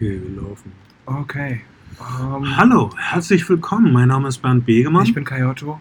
[0.00, 0.72] Okay, wir laufen.
[1.04, 1.60] Okay.
[2.00, 3.92] Ähm, Hallo, herzlich willkommen.
[3.92, 5.04] Mein Name ist Bernd Begemann.
[5.04, 5.78] ich bin Kai Otto.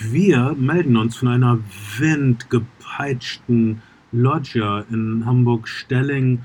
[0.00, 1.58] Wir melden uns von einer
[1.96, 3.80] windgepeitschten
[4.12, 6.40] Loggia in Hamburg-Stelling.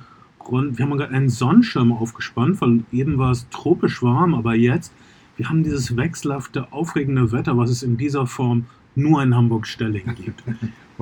[0.50, 4.93] Wir haben gerade einen Sonnenschirm aufgespannt, weil eben war es tropisch warm, aber jetzt,
[5.35, 10.41] wir haben dieses wechselhafte, aufregende Wetter, was es in dieser Form nur in Hamburg-Stelling gibt.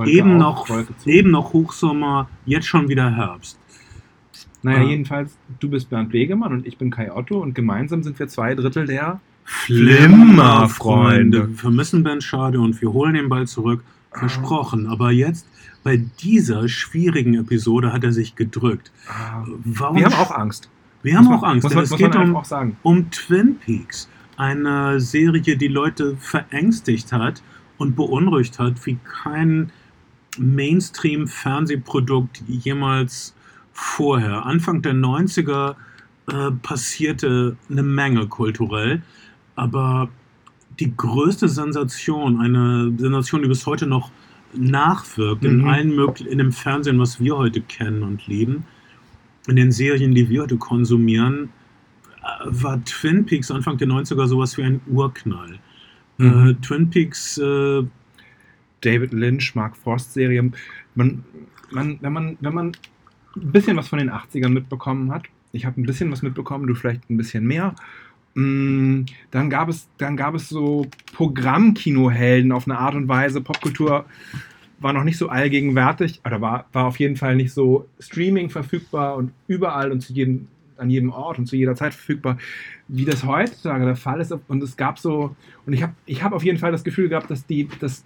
[0.06, 0.68] Eben, noch,
[1.06, 3.60] eben noch Hochsommer, jetzt schon wieder Herbst.
[4.64, 4.90] Naja, Ah.
[4.90, 8.54] jedenfalls, du bist Bernd Begemann und ich bin Kai Otto und gemeinsam sind wir zwei
[8.56, 9.20] Drittel der.
[9.44, 11.50] Flimmerfreunde.
[11.50, 13.84] Wir vermissen Ben Schade und wir holen ihn bald zurück.
[14.14, 14.88] Versprochen.
[14.88, 15.48] Aber jetzt,
[15.84, 18.92] bei dieser schwierigen Episode, hat er sich gedrückt.
[19.64, 20.70] Warum Wir haben auch Angst.
[21.02, 22.46] wir haben Muss auch man- Angst, Muss denn man, es geht man um, einfach auch
[22.46, 22.78] sagen.
[22.84, 24.10] um Twin Peaks.
[24.38, 27.42] Eine Serie, die Leute verängstigt hat
[27.78, 29.72] und beunruhigt hat, wie kein
[30.38, 33.34] Mainstream-Fernsehprodukt jemals
[33.74, 34.46] vorher.
[34.46, 35.76] Anfang der 90er
[36.32, 39.02] äh, passierte eine Menge kulturell,
[39.56, 40.10] aber
[40.80, 44.12] die größte Sensation, eine Sensation, die bis heute noch
[44.54, 45.68] nachwirkt in Mhm.
[45.68, 48.64] allen möglichen, in dem Fernsehen, was wir heute kennen und lieben,
[49.48, 51.50] in den Serien, die wir heute konsumieren,
[52.22, 55.60] äh, war Twin Peaks Anfang der 90er sowas wie ein Urknall.
[56.20, 56.62] Äh, Mhm.
[56.62, 57.84] Twin Peaks, äh,
[58.82, 60.52] David Lynch, Mark Frost Serie.
[60.96, 61.24] Man,
[61.72, 62.72] man, wenn, man, wenn man
[63.36, 66.76] ein bisschen was von den 80ern mitbekommen hat, ich habe ein bisschen was mitbekommen, du
[66.76, 67.76] vielleicht ein bisschen mehr,
[68.36, 73.42] mm, dann gab es, dann gab es so Programmkinohelden auf eine Art und Weise.
[73.42, 74.06] Popkultur
[74.80, 79.16] war noch nicht so allgegenwärtig, oder war, war auf jeden Fall nicht so Streaming verfügbar
[79.16, 82.38] und überall und zu jedem, an jedem Ort und zu jeder Zeit verfügbar,
[82.88, 84.34] wie das heutzutage der Fall ist.
[84.48, 85.36] Und es gab so,
[85.66, 88.06] und ich habe ich hab auf jeden Fall das Gefühl gehabt, dass die, dass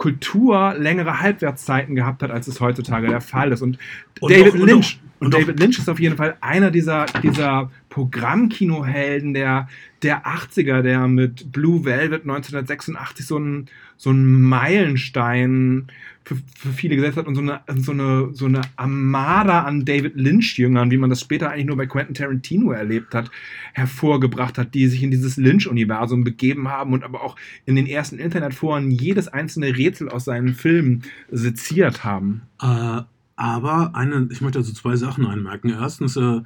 [0.00, 3.60] Kultur längere Halbwertszeiten gehabt hat, als es heutzutage der Fall ist.
[3.60, 3.78] Und,
[4.20, 4.98] Und David und Lynch.
[5.20, 9.68] Und, David Lynch ist auf jeden Fall einer dieser, dieser Programmkinohelden der,
[10.02, 13.68] der 80er, der mit Blue Velvet 1986 so einen
[14.00, 15.88] so einen Meilenstein
[16.24, 20.16] für, für viele gesetzt hat und so eine, so, eine, so eine Armada an David
[20.16, 23.30] Lynch-Jüngern, wie man das später eigentlich nur bei Quentin Tarantino erlebt hat,
[23.74, 28.18] hervorgebracht hat, die sich in dieses Lynch-Universum begeben haben und aber auch in den ersten
[28.18, 32.40] Internetforen jedes einzelne Rätsel aus seinen Filmen seziert haben.
[32.62, 33.02] Äh,
[33.40, 35.70] aber eine, ich möchte also zwei Sachen anmerken.
[35.70, 36.42] Erstens, äh,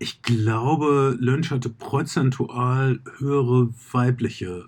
[0.00, 4.64] ich glaube, Lynch hatte prozentual höhere weibliche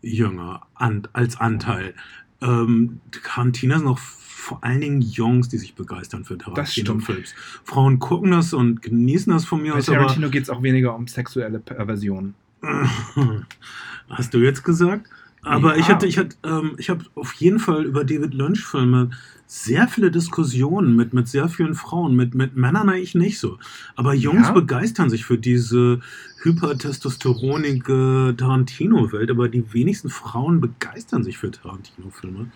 [0.00, 1.92] Jünger an, als Anteil.
[2.40, 6.38] Ähm, Tarantino sind noch vor allen Dingen Jungs, die sich begeistern für.
[6.38, 7.34] Tarantino-Films.
[7.64, 10.62] Frauen gucken das und genießen das von mir Bei aus, aber Tarantino geht es auch
[10.62, 12.32] weniger um sexuelle Perversion.
[14.08, 15.06] Hast du jetzt gesagt?
[15.42, 15.80] Aber Ja.
[15.80, 19.10] ich hatte, ich hatte, ähm, ich habe auf jeden Fall über David Lynch-Filme
[19.46, 23.58] sehr viele Diskussionen mit, mit sehr vielen Frauen, mit, mit Männern eigentlich nicht so.
[23.96, 24.52] Aber Jungs Ja?
[24.52, 26.00] begeistern sich für diese
[26.42, 32.50] hypertestosteronige Tarantino-Welt, aber die wenigsten Frauen begeistern sich für Tarantino-Filme.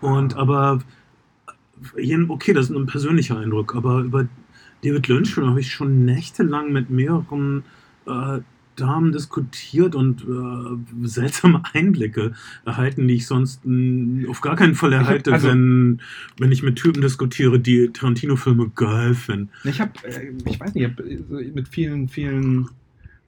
[0.00, 0.80] Und aber,
[1.96, 4.26] äh, okay, das ist ein persönlicher Eindruck, aber über
[4.84, 7.64] David Lynch-Filme habe ich schon nächtelang mit mehreren
[8.06, 8.38] äh,
[8.80, 12.32] Damen diskutiert und äh, seltsame Einblicke
[12.64, 16.00] erhalten, die ich sonst mh, auf gar keinen Fall erhalte, also- wenn,
[16.38, 19.50] wenn ich mit Typen diskutiere, die Tarantino-Filme geil finden.
[19.64, 22.68] Ich habe, äh, ich weiß nicht, ich hab, äh, mit vielen, vielen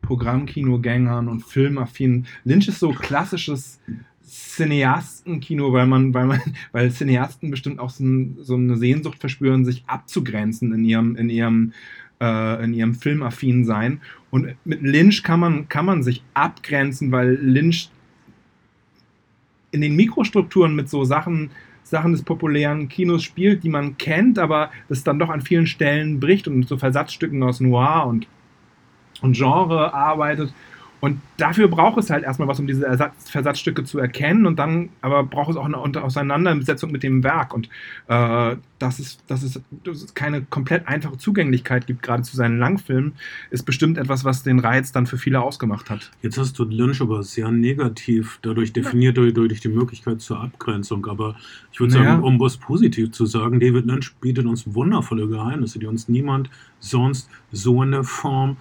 [0.02, 2.26] Programmkinogängern und Filmaffinen.
[2.44, 3.80] Lynch ist so klassisches
[4.24, 6.40] Cineastenkino, weil man, weil man,
[6.72, 8.04] weil Cineasten bestimmt auch so,
[8.40, 11.72] so eine Sehnsucht verspüren, sich abzugrenzen in ihrem, in ihrem,
[12.20, 14.00] äh, in ihrem filmaffinen Sein.
[14.30, 17.90] Und mit Lynch kann man, kann man sich abgrenzen, weil Lynch
[19.72, 21.50] in den Mikrostrukturen mit so Sachen,
[21.82, 26.20] Sachen des populären Kinos spielt, die man kennt, aber das dann doch an vielen Stellen
[26.20, 28.26] bricht und mit so Versatzstücken aus Noir und,
[29.22, 30.52] und Genre arbeitet.
[31.00, 34.90] Und dafür braucht es halt erstmal was, um diese Ersatz Versatzstücke zu erkennen und dann
[35.00, 37.54] aber braucht es auch eine Auseinandersetzung mit dem Werk.
[37.54, 37.68] Und
[38.08, 42.58] äh, dass, es, dass, es, dass es keine komplett einfache Zugänglichkeit gibt, gerade zu seinen
[42.58, 43.12] Langfilmen,
[43.50, 46.10] ist bestimmt etwas, was den Reiz dann für viele ausgemacht hat.
[46.22, 51.06] Jetzt hast du Lynch aber sehr negativ dadurch definiert, durch, durch die Möglichkeit zur Abgrenzung.
[51.06, 51.36] Aber
[51.72, 52.12] ich würde Naja.
[52.12, 56.50] sagen, um was positiv zu sagen, David Lynch bietet uns wundervolle Geheimnisse, die uns niemand
[56.78, 58.56] sonst so in der Form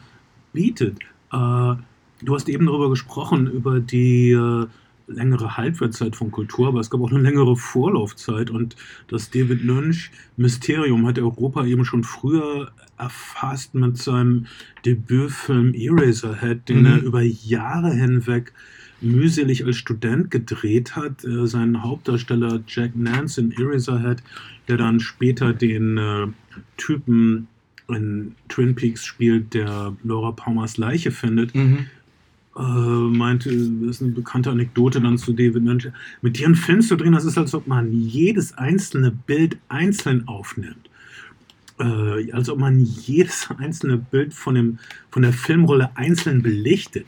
[0.54, 1.00] bietet.
[1.31, 1.75] Äh,
[2.24, 4.66] du hast eben darüber gesprochen, über die äh,
[5.07, 8.75] längere Halbwertszeit von Kultur, aber es gab auch eine längere Vorlaufzeit und
[9.07, 14.45] das David Lynch Mysterium hat Europa eben schon früher erfasst mit seinem
[14.86, 16.86] Debütfilm Eraserhead, den Mhm.
[16.86, 18.54] er über Jahre hinweg
[19.01, 21.24] mühselig als Student gedreht hat.
[21.24, 24.21] Äh, sein Hauptdarsteller Jack Nance in Eraserhead,
[24.68, 26.27] der dann später den äh,
[26.77, 27.48] Typen
[27.88, 31.88] in Twin Peaks spielt, der Laura Palmers Leiche findet, Mhm.
[32.60, 35.88] Äh, meinte, das ist eine bekannte Anekdote dann zu David Lynch.
[36.22, 40.28] Mit dir einen Film zu drehen, das ist, als ob man jedes einzelne Bild einzeln
[40.28, 40.90] aufnimmt.
[41.80, 44.80] Äh, als ob man jedes einzelne Bild von, dem,
[45.10, 47.06] von der Filmrolle einzeln belichtet.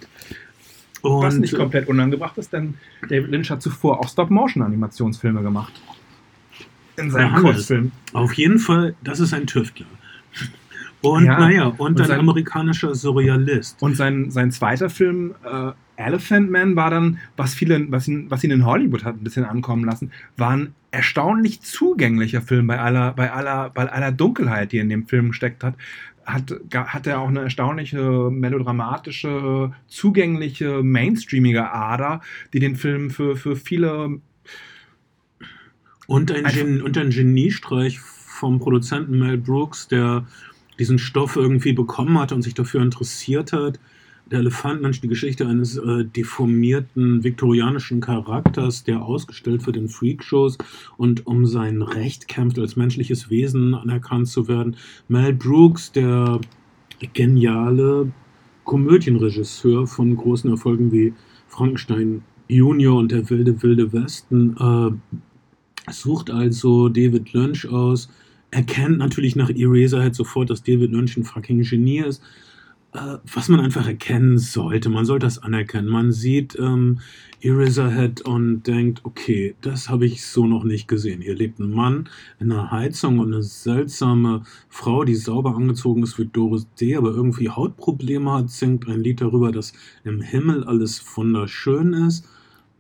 [1.01, 2.75] Und, Was nicht komplett unangebracht ist, denn
[3.09, 5.73] David Lynch hat zuvor auch Stop-Motion-Animationsfilme gemacht.
[6.95, 7.41] In seinem.
[7.41, 7.91] Kurzfilm.
[8.13, 9.87] Auf jeden Fall, das ist ein Tüftler.
[11.01, 13.81] Und Ja, naja, und, und ein sein- amerikanischer Surrealist.
[13.81, 18.43] Und sein, sein zweiter Film, äh, Elephant Man, war dann, was, viele, was, ihn, was
[18.43, 23.13] ihn in Hollywood hat ein bisschen ankommen lassen, war ein erstaunlich zugänglicher Film bei aller,
[23.13, 25.75] bei aller, bei aller Dunkelheit, die in dem Film gesteckt hat.
[26.23, 32.21] Hat, hat er auch eine erstaunliche, melodramatische, zugängliche, mainstreamige Ader,
[32.53, 34.19] die den Film für, für viele
[36.07, 40.25] Und ein, Gen und ein Geniestreich vom Produzenten Mel Brooks, der
[40.81, 43.79] diesen Stoff irgendwie bekommen hatte und sich dafür interessiert hat.
[44.31, 50.57] Der Elefantenmensch, die Geschichte eines äh, deformierten viktorianischen Charakters, der ausgestellt wird in Freakshows
[50.97, 54.75] und um sein Recht kämpft, als menschliches Wesen anerkannt zu werden.
[55.07, 56.41] Mel Brooks, der
[57.13, 58.11] geniale
[58.63, 61.13] Komödienregisseur von großen Erfolgen wie
[61.47, 68.09] Frankenstein Junior und der wilde, wilde Westen, äh, sucht also David Lynch aus,
[68.51, 72.21] erkennt natürlich nach Eraserhead sofort, dass David Lynch ein fucking Genie ist,
[72.93, 74.89] äh, was man einfach erkennen sollte.
[74.89, 75.87] Man sollte das anerkennen.
[75.87, 76.99] Man sieht ähm,
[77.39, 81.21] Eraserhead und denkt, okay, das habe ich so noch nicht gesehen.
[81.21, 82.09] Hier lebt ein Mann
[82.39, 87.11] in einer Heizung und eine seltsame Frau, die sauber angezogen ist wie Doris D., aber
[87.11, 89.73] irgendwie Hautprobleme hat, singt ein Lied darüber, dass
[90.03, 92.25] im Himmel alles wunderschön ist.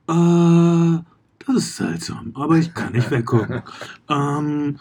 [0.07, 0.99] Äh,
[1.45, 3.63] das ist seltsam, aber ich kann nicht weggucken.
[4.09, 4.77] ähm,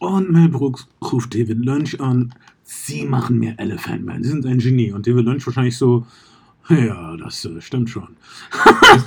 [0.00, 2.34] und Mel Brooks ruft David Lynch an.
[2.64, 4.24] Sie machen mir Elephant Man.
[4.24, 4.92] Sie sind ein Genie.
[4.92, 6.06] Und David Lynch wahrscheinlich so,
[6.68, 8.08] ja, das äh, stimmt schon.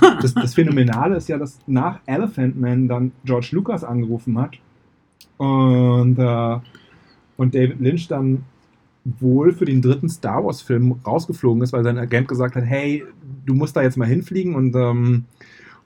[0.22, 4.56] das, das Phänomenale ist ja, dass nach Elephant Man dann George Lucas angerufen hat
[5.36, 6.58] und, äh,
[7.36, 8.44] und David Lynch dann
[9.04, 13.04] wohl für den dritten Star Wars-Film rausgeflogen ist, weil sein Agent gesagt hat, hey,
[13.44, 15.24] du musst da jetzt mal hinfliegen und ähm,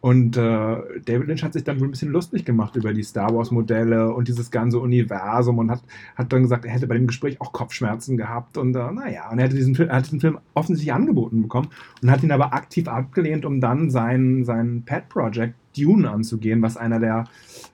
[0.00, 3.34] und äh, David Lynch hat sich dann wohl ein bisschen lustig gemacht über die Star
[3.34, 5.82] Wars-Modelle und dieses ganze Universum und hat,
[6.14, 9.38] hat dann gesagt, er hätte bei dem Gespräch auch Kopfschmerzen gehabt und äh, naja, und
[9.38, 11.68] er hätte diesen Film, er hat diesen Film offensichtlich angeboten bekommen
[12.00, 16.98] und hat ihn aber aktiv abgelehnt, um dann sein, sein Pet-Project Dune anzugehen, was einer
[16.98, 17.24] der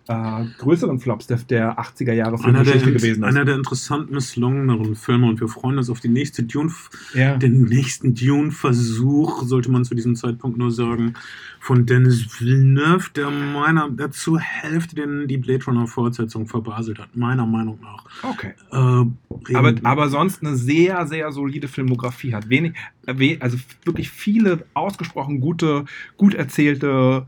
[0.09, 3.29] äh, größeren Flops der, der 80er Jahre Filmgeschichte gewesen ist.
[3.29, 6.73] einer der interessant misslungeneren Filme und wir freuen uns auf die nächste Dune,
[7.15, 7.37] ja.
[7.37, 11.15] den nächsten Dune-Versuch, sollte man zu diesem Zeitpunkt nur sagen,
[11.61, 17.47] von Dennis Villeneuve, der meiner, der zur Hälfte den, die Blade Runner-Fortsetzung verbaselt hat, meiner
[17.47, 18.05] Meinung nach.
[18.23, 18.53] Okay.
[18.71, 22.51] Äh, aber, aber sonst eine sehr, sehr solide Filmografie hat.
[22.51, 22.75] Wenig,
[23.07, 25.87] äh, also wirklich viele ausgesprochen gute,
[26.19, 27.27] gut erzählte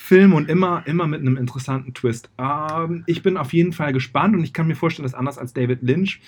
[0.00, 2.30] Filme und immer, immer mit einem interessanten Twist.
[2.38, 5.52] Ähm, ich bin auf jeden Fall gespannt und ich kann mir vorstellen, dass anders als
[5.52, 6.20] David Lynch,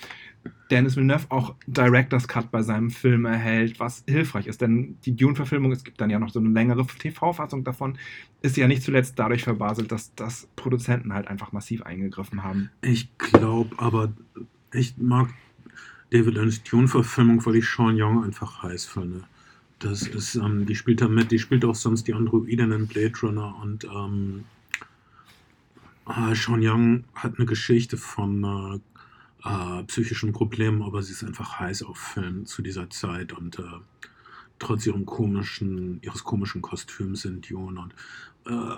[0.69, 4.61] Dennis Villeneuve auch Director's Cut bei seinem Film erhält, was hilfreich ist.
[4.61, 7.97] Denn die Dune-Verfilmung, es gibt dann ja noch so eine längere TV-Fassung davon,
[8.41, 12.69] ist ja nicht zuletzt dadurch verbaselt, dass, dass Produzenten halt einfach massiv eingegriffen haben.
[12.81, 14.13] Ich glaube aber,
[14.73, 15.29] ich mag
[16.11, 19.23] David Lynch Dune-Verfilmung, weil ich Sean Young einfach heiß finde.
[19.81, 23.13] Das ist, ähm, die spielt da mit, die spielt auch sonst die Androiden in Blade
[23.23, 24.43] Runner und ähm,
[26.07, 28.43] äh, Sean Young hat eine Geschichte von
[29.43, 33.57] äh, äh, psychischen Problemen, aber sie ist einfach heiß auf Film zu dieser Zeit und
[33.57, 33.63] äh,
[34.59, 37.95] trotz ihrem komischen, ihres komischen Kostüms in Dune und
[38.45, 38.75] äh,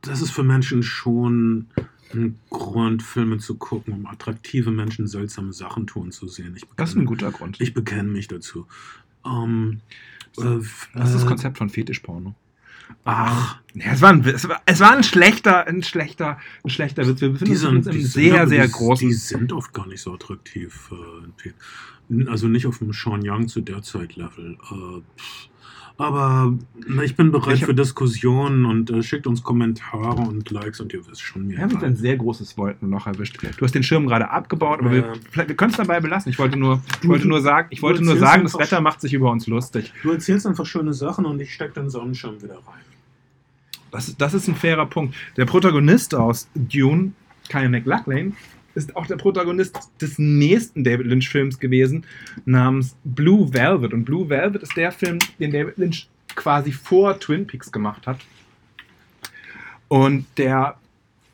[0.00, 1.66] das ist für Menschen schon
[2.14, 6.54] ein Grund, Filme zu gucken, um attraktive Menschen seltsame Sachen tun zu sehen.
[6.56, 7.60] Ich Das ist ein guter Grund.
[7.60, 8.66] ich bekenne mich dazu.
[9.26, 9.82] Ähm,
[10.36, 10.44] Das
[11.08, 12.34] ist das äh, Konzept von Fetischporno.
[13.04, 17.20] Ach, es, war ein, es, war, es war ein schlechter, ein schlechter, ein schlechter Witz.
[17.20, 19.08] Wir befinden uns sind, im die sind sehr, sehr die, großen.
[19.08, 20.90] Die sind oft gar nicht so attraktiv.
[20.92, 24.56] Äh, also nicht auf dem Sean Young zu der Zeit Level.
[24.70, 25.02] Äh.
[25.98, 26.54] Aber
[27.04, 31.06] ich bin bereit Ich für Diskussionen und äh, schickt uns Kommentare und Likes und ihr
[31.08, 31.56] wisst schon mir.
[31.56, 33.36] Wir haben jetzt ein sehr großes Wolkenloch erwischt.
[33.42, 35.12] Du hast den Schirm gerade abgebaut, aber wir, Ja.
[35.30, 36.30] vielleicht- wir können es dabei belassen.
[36.30, 39.12] Ich wollte nur, ich wollte nur sagen, ich wollte nur sagen, das Wetter macht sich
[39.12, 39.92] über uns lustig.
[40.02, 42.84] Du erzählst einfach schöne Sachen und ich stecke den Sonnenschirm wieder rein.
[43.90, 45.14] Das, ist- das ist ein fairer Punkt.
[45.36, 47.12] Der Protagonist aus Dune,
[47.48, 48.36] Kyle MacLachlan,
[48.78, 52.04] ist auch der Protagonist des nächsten David Lynch-Films gewesen,
[52.44, 53.92] namens Blue Velvet.
[53.92, 58.18] Und Blue Velvet ist der Film, den David Lynch quasi vor Twin Peaks gemacht hat.
[59.88, 60.76] Und der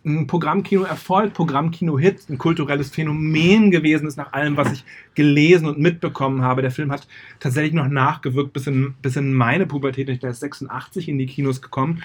[0.04, 4.84] ein Programmkino-Erfolg, Programmkino-Hit, ein kulturelles Phänomen gewesen ist, nach allem, was ich
[5.14, 6.60] gelesen und mitbekommen habe.
[6.60, 7.08] Der Film hat
[7.40, 10.08] tatsächlich noch nachgewirkt bis in, bis in meine Pubertät.
[10.10, 12.02] Ich bin 86 in die Kinos gekommen.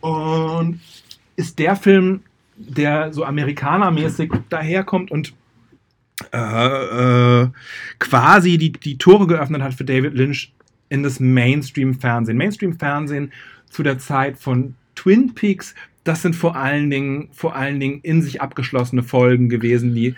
[0.00, 0.80] Und
[1.36, 2.22] ist der Film,
[2.58, 5.34] der so amerikanermäßig daherkommt und
[6.32, 7.48] äh, äh,
[7.98, 10.52] quasi die, die Tore geöffnet hat für David Lynch
[10.88, 12.36] in das Mainstream-Fernsehen.
[12.36, 13.32] Mainstream-Fernsehen
[13.70, 18.22] zu der Zeit von Twin Peaks, das sind vor allen Dingen, vor allen Dingen in
[18.22, 20.14] sich abgeschlossene Folgen gewesen, die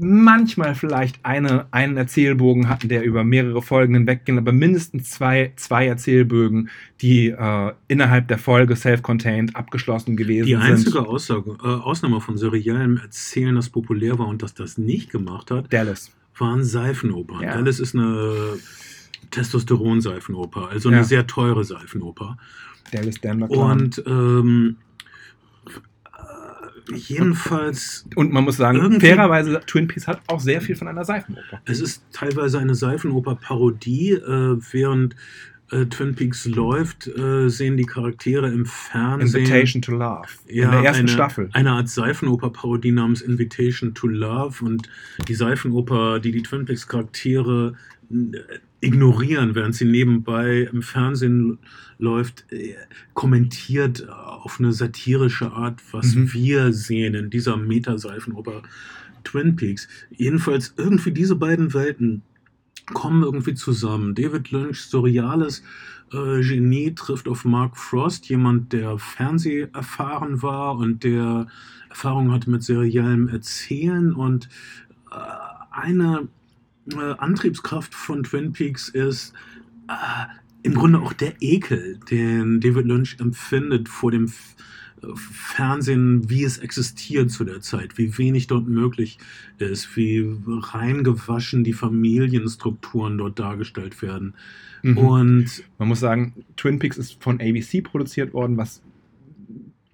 [0.00, 5.86] manchmal vielleicht eine, einen Erzählbogen hatten, der über mehrere Folgen hinwegging, aber mindestens zwei, zwei
[5.88, 10.62] Erzählbögen, die äh, innerhalb der Folge self-contained abgeschlossen gewesen Die sind.
[10.62, 15.50] einzige Aussage, äh, Ausnahme von seriellem Erzählen, das populär war und das das nicht gemacht
[15.50, 16.12] hat, Dallas.
[16.38, 17.42] waren Seifenopern.
[17.42, 17.54] Ja.
[17.56, 18.54] Dallas ist eine
[19.32, 21.04] Testosteron-Seifenoper, also eine Ja.
[21.04, 22.38] sehr teure Seifenoper.
[22.92, 23.50] Dallas Denver.
[23.50, 24.87] Und ähm, äh,
[26.94, 31.60] jedenfalls, Und man muss sagen, fairerweise, Twin Peaks hat auch sehr viel von einer Seifenoper.
[31.64, 35.14] es ist teilweise eine Seifenoper-Parodie, äh, während
[35.70, 39.42] äh, Twin Peaks läuft, äh, sehen die Charaktere im Fernsehen.
[39.42, 40.28] Invitation to Love.
[40.48, 41.50] Ja, in der ersten eine, Staffel.
[41.52, 44.88] Eine Art Seifenoper-Parodie namens Invitation to Love und
[45.26, 47.97] die Seifenoper, die die Twin Peaks Charaktere äh,
[48.80, 51.58] ignorieren, während sie nebenbei im Fernsehen
[51.98, 52.74] läuft, äh,
[53.14, 56.32] kommentiert auf eine satirische Art, was Mhm.
[56.32, 58.62] wir sehen in dieser Meta-Seifenoper
[59.24, 59.88] Twin Peaks.
[60.10, 62.22] Jedenfalls irgendwie diese beiden Welten
[62.94, 64.14] kommen irgendwie zusammen.
[64.14, 65.62] David Lynch, surreales
[66.12, 71.48] äh, Genie, trifft auf Mark Frost, jemand, der Fernseh erfahren war und der
[71.90, 74.48] Erfahrung hatte mit seriellem Erzählen und
[75.10, 75.16] äh,
[75.70, 76.28] eine
[76.92, 79.32] äh, Antriebskraft von Twin Peaks ist
[79.88, 79.92] äh,
[80.62, 84.54] im Grunde auch der Ekel, den David Lynch empfindet vor dem F
[85.14, 89.18] Fernsehen, wie es existiert zu der Zeit, wie wenig dort möglich
[89.58, 94.34] ist, wie reingewaschen die Familienstrukturen dort dargestellt werden.
[94.82, 94.98] Mhm.
[94.98, 98.82] Und Man muss sagen, Twin Peaks ist von ABC produziert worden, was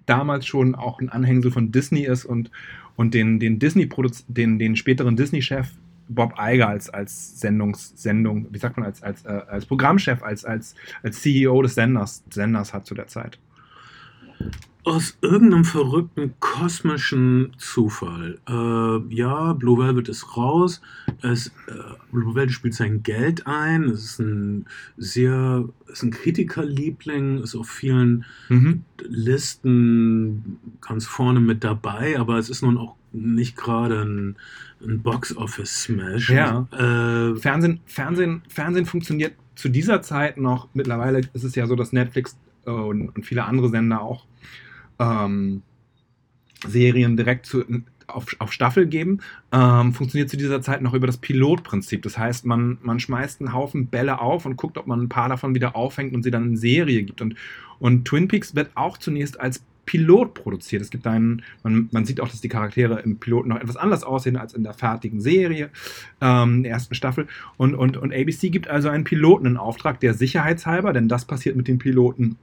[0.05, 2.51] damals schon auch ein Anhängsel von Disney ist und,
[2.95, 3.87] und den, den Disney
[4.27, 5.69] den, den späteren Disney-Chef
[6.07, 10.45] Bob Iger als, als Sendungs, Sendung, wie sagt man, als, als, äh, als Programmchef, als,
[10.45, 13.39] als, als CEO des Senders, Senders hat zu der Zeit.
[14.85, 18.37] aus irgendeinem verrückten kosmischen Zufall.
[18.47, 20.79] Äh, ja, Blue Velvet ist raus.
[21.23, 21.73] Es, äh,
[22.11, 23.85] Blue Velvet spielt sein Geld ein.
[23.85, 28.83] Es ist ein sehr, ist ein Kritikerliebling, ist auf vielen Mhm.
[29.01, 34.35] Listen ganz vorne mit dabei, aber es ist nun auch nicht gerade ein,
[34.85, 36.29] ein Box-Office-Smash.
[36.29, 36.67] Ja.
[36.71, 40.67] Äh, Fernsehen, Fernsehen, Fernsehen funktioniert zu dieser Zeit noch.
[40.73, 44.25] Mittlerweile ist es ja so, dass Netflix äh, und, und viele andere Sender auch
[44.99, 45.61] ähm,
[46.67, 47.63] Serien direkt zu,
[48.07, 49.19] auf, auf Staffel geben.
[49.51, 52.03] Ähm, funktioniert zu dieser Zeit noch über das Pilotprinzip.
[52.03, 55.29] Das heißt, man, man schmeißt einen Haufen Bälle auf und guckt, ob man ein paar
[55.29, 57.21] davon wieder aufhängt und sie dann in Serie gibt.
[57.21, 57.35] Und,
[57.79, 60.81] und Twin Peaks wird auch zunächst als Pilot produziert.
[60.81, 64.03] Es gibt einen, man, man sieht auch, dass die Charaktere im Piloten noch etwas anders
[64.03, 65.69] aussehen als in der fertigen Serie,
[66.21, 67.27] ähm, der ersten Staffel.
[67.57, 71.55] Und, und, und ABC gibt also einen Piloten in Auftrag, der sicherheitshalber, denn das passiert
[71.55, 72.37] mit den Piloten,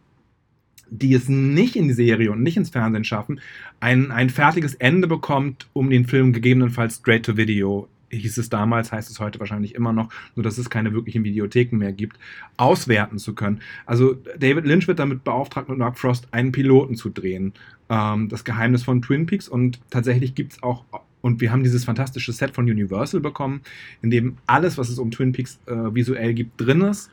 [0.90, 3.40] die es nicht in die Serie und nicht ins Fernsehen schaffen,
[3.80, 8.92] ein, ein fertiges Ende bekommt, um den Film gegebenenfalls straight to video hieß es damals,
[8.92, 12.19] heißt es heute wahrscheinlich immer noch, nur dass es keine wirklichen Videotheken mehr gibt,
[12.57, 13.61] auswerten zu können.
[13.87, 17.52] Also David Lynch wird damit beauftragt, mit Mark Frost einen Piloten zu drehen.
[17.88, 20.85] Ähm, das Geheimnis von Twin Peaks und tatsächlich gibt es auch,
[21.21, 23.62] und wir haben dieses fantastische Set von Universal bekommen,
[24.02, 27.11] in dem alles, was es um Twin Peaks äh, visuell gibt, drin ist.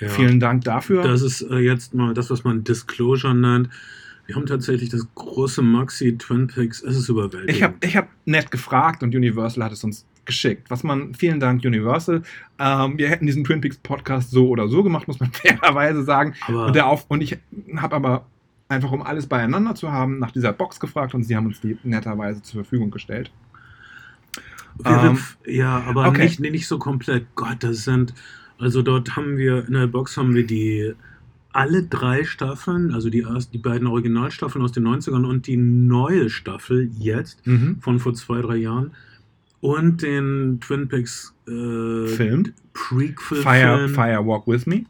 [0.00, 0.08] ja.
[0.08, 1.02] Vielen Dank dafür.
[1.02, 3.68] Das ist äh, jetzt mal das, was man Disclosure nennt.
[4.26, 6.84] Wir haben tatsächlich das große Maxi Twin Peaks.
[6.84, 7.50] Es ist überwältigend.
[7.50, 10.70] Ich habe ich hab nett gefragt und Universal hat es uns geschickt.
[10.70, 12.22] Was man, vielen Dank Universal.
[12.58, 16.34] Ähm, wir hätten diesen Twin Peaks Podcast so oder so gemacht, muss man fairerweise sagen.
[16.46, 17.38] aber Und, der Auf und ich
[17.76, 18.26] habe aber
[18.68, 21.76] einfach, um alles beieinander zu haben, nach dieser Box gefragt und sie haben uns die
[21.82, 23.30] netterweise zur Verfügung gestellt.
[24.84, 26.24] ähm, ja, aber okay.
[26.24, 27.26] nicht, nicht so komplett.
[27.34, 28.14] Gott, das sind.
[28.58, 30.92] Also dort haben wir in der Box haben wir die
[31.52, 36.30] alle drei Staffeln, also die, erst, die beiden Originalstaffeln aus den 90ern und die neue
[36.30, 37.78] Staffel jetzt Mhm.
[37.80, 38.92] von vor zwei, drei Jahren
[39.60, 42.52] und den Twin Peaks äh, Film.
[42.72, 44.84] Prequel Fire, Film Fire Walk With Me.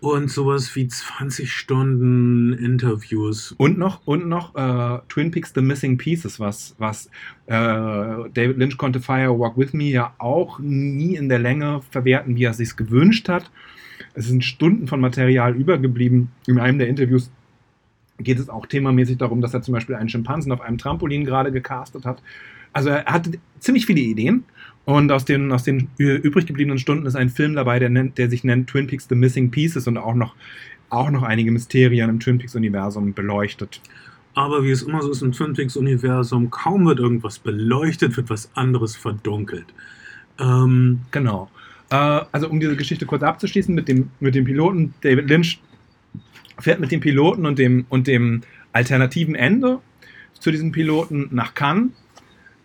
[0.00, 3.54] und sowas wie 20 Stunden Interviews.
[3.58, 7.06] Und noch, und noch äh, Twin Peaks The Missing Pieces, was, was
[7.46, 12.36] äh, David Lynch konnte Fire Walk With Me ja auch nie in der Länge verwerten,
[12.36, 13.50] wie er es sich gewünscht hat.
[14.14, 16.30] Es sind Stunden von Material übergeblieben.
[16.46, 17.30] In einem der Interviews
[18.18, 21.52] geht es auch themamäßig darum, dass er zum Beispiel einen Schimpansen auf einem Trampolin gerade
[21.52, 22.22] gecastet hat.
[22.72, 24.44] Also er hatte ziemlich viele Ideen
[24.84, 28.28] und aus den, aus den übrig gebliebenen Stunden ist ein Film dabei, der, nennt, der
[28.28, 30.34] sich nennt Twin Peaks The Missing Pieces und auch noch,
[30.90, 33.80] auch noch einige Mysterien im Twin Peaks-Universum beleuchtet.
[34.34, 38.50] Aber wie es immer so ist im Twin Peaks-Universum, kaum wird irgendwas beleuchtet, wird was
[38.54, 39.66] anderes verdunkelt.
[40.40, 41.50] Ähm, genau.
[41.90, 45.60] Äh, also um diese Geschichte kurz abzuschließen mit dem, mit dem Piloten, David Lynch
[46.58, 49.80] fährt mit dem Piloten und dem, und dem alternativen Ende
[50.38, 51.90] zu diesem Piloten nach Cannes.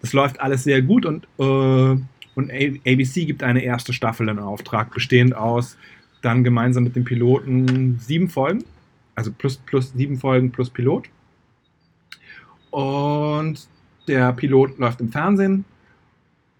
[0.02, 2.02] Das läuft alles sehr gut und, äh,
[2.36, 5.78] und ABC gibt eine erste Staffel in Auftrag, bestehend aus
[6.22, 8.64] dann gemeinsam mit dem Piloten sieben Folgen,
[9.16, 11.10] also plus, plus sieben Folgen plus Pilot.
[12.72, 13.68] Und
[14.08, 15.66] der Pilot läuft im Fernsehen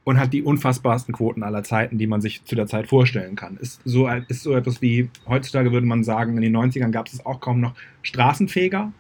[0.04, 3.58] und hat die unfassbarsten Quoten aller Zeiten, die man sich zu der Zeit vorstellen kann.
[3.58, 7.26] Ist so, ist so etwas wie, heutzutage würde man sagen, in den 90ern gab es
[7.26, 8.94] auch kaum noch Straßenfeger.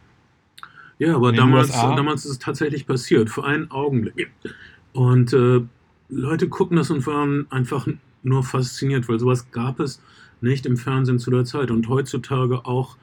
[1.00, 4.32] Ja, aber damals, damals ist es tatsächlich passiert, für einen Augenblick.
[4.94, 5.62] Und äh,
[6.10, 7.88] Leute gucken das und waren einfach
[8.24, 10.01] nur fasziniert, weil sowas gab es
[10.42, 12.98] nicht im Fernsehen zu der Zeit und heutzutage auch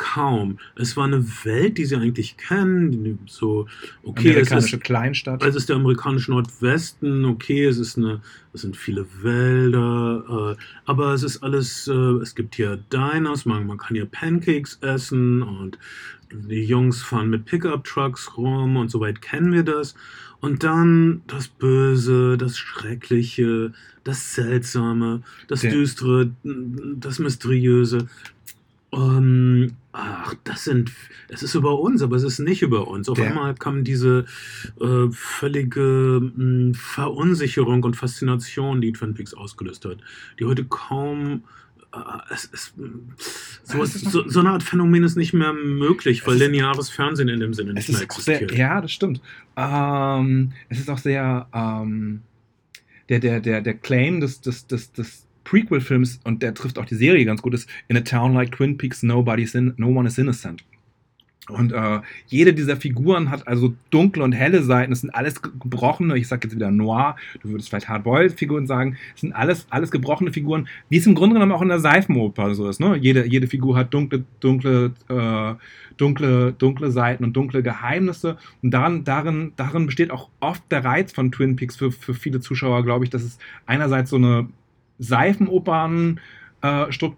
[0.00, 0.58] kaum.
[0.76, 3.18] Es war eine Welt, die sie eigentlich kennen.
[3.26, 3.66] So,
[4.02, 5.44] okay, amerikanische es ist, Kleinstadt.
[5.44, 8.22] Es ist der amerikanische Nordwesten, okay, es ist eine,
[8.54, 13.66] es sind viele Wälder, äh, aber es ist alles, äh, es gibt hier Diners, man,
[13.66, 15.78] man kann hier Pancakes essen und
[16.32, 19.94] die Jungs fahren mit Pickup-Trucks rum und soweit kennen wir das.
[20.40, 23.72] Und dann das Böse, das Schreckliche,
[24.04, 28.08] das Seltsame, das der, Düstere, das Mysteriöse.
[28.92, 30.92] Ähm, ach, das sind,
[31.28, 33.08] es ist über uns, aber es ist nicht über uns.
[33.08, 34.24] Auf der, einmal kam diese
[34.80, 39.98] äh, völlige mh, hm, Verunsicherung und Faszination, die Twin Peaks ausgelöst hat,
[40.38, 41.44] die heute kaum
[42.30, 42.72] es, es,
[43.64, 47.52] so, so, so, eine Art Phänomen ist nicht mehr möglich, weil lineares Fernsehen in dem
[47.52, 48.50] Sinne nicht mehr existiert.
[48.50, 49.20] Sehr, ja, das stimmt.
[49.56, 52.22] Ähm, es ist auch sehr ähm,
[53.08, 56.94] der, der, der, der Claim des, des, des, des Prequel-Films, und der trifft auch die
[56.94, 60.16] Serie ganz gut, ist In a Town Like Twin Peaks, Nobody's in, No One is
[60.16, 60.62] Innocent.
[61.50, 64.92] Und äh, jede dieser Figuren hat also dunkle und helle Seiten.
[64.92, 68.96] Es sind alles gebrochene, ich sage jetzt wieder Noir, du würdest vielleicht Hardboiled-Figuren sagen.
[69.14, 72.54] Es sind alles, alles gebrochene Figuren, wie es im Grunde genommen auch in der Seifenoper
[72.54, 72.80] so ist.
[72.80, 72.96] Ne?
[72.96, 75.54] Jede, jede Figur hat dunkle, dunkle, äh,
[75.96, 78.36] dunkle, dunkle Seiten und dunkle Geheimnisse.
[78.62, 82.40] Und darin, darin, darin besteht auch oft der Reiz von Twin Peaks für, für viele
[82.40, 84.48] Zuschauer, glaube ich, dass es einerseits so eine
[84.98, 87.14] Seifenopern-Struktur äh,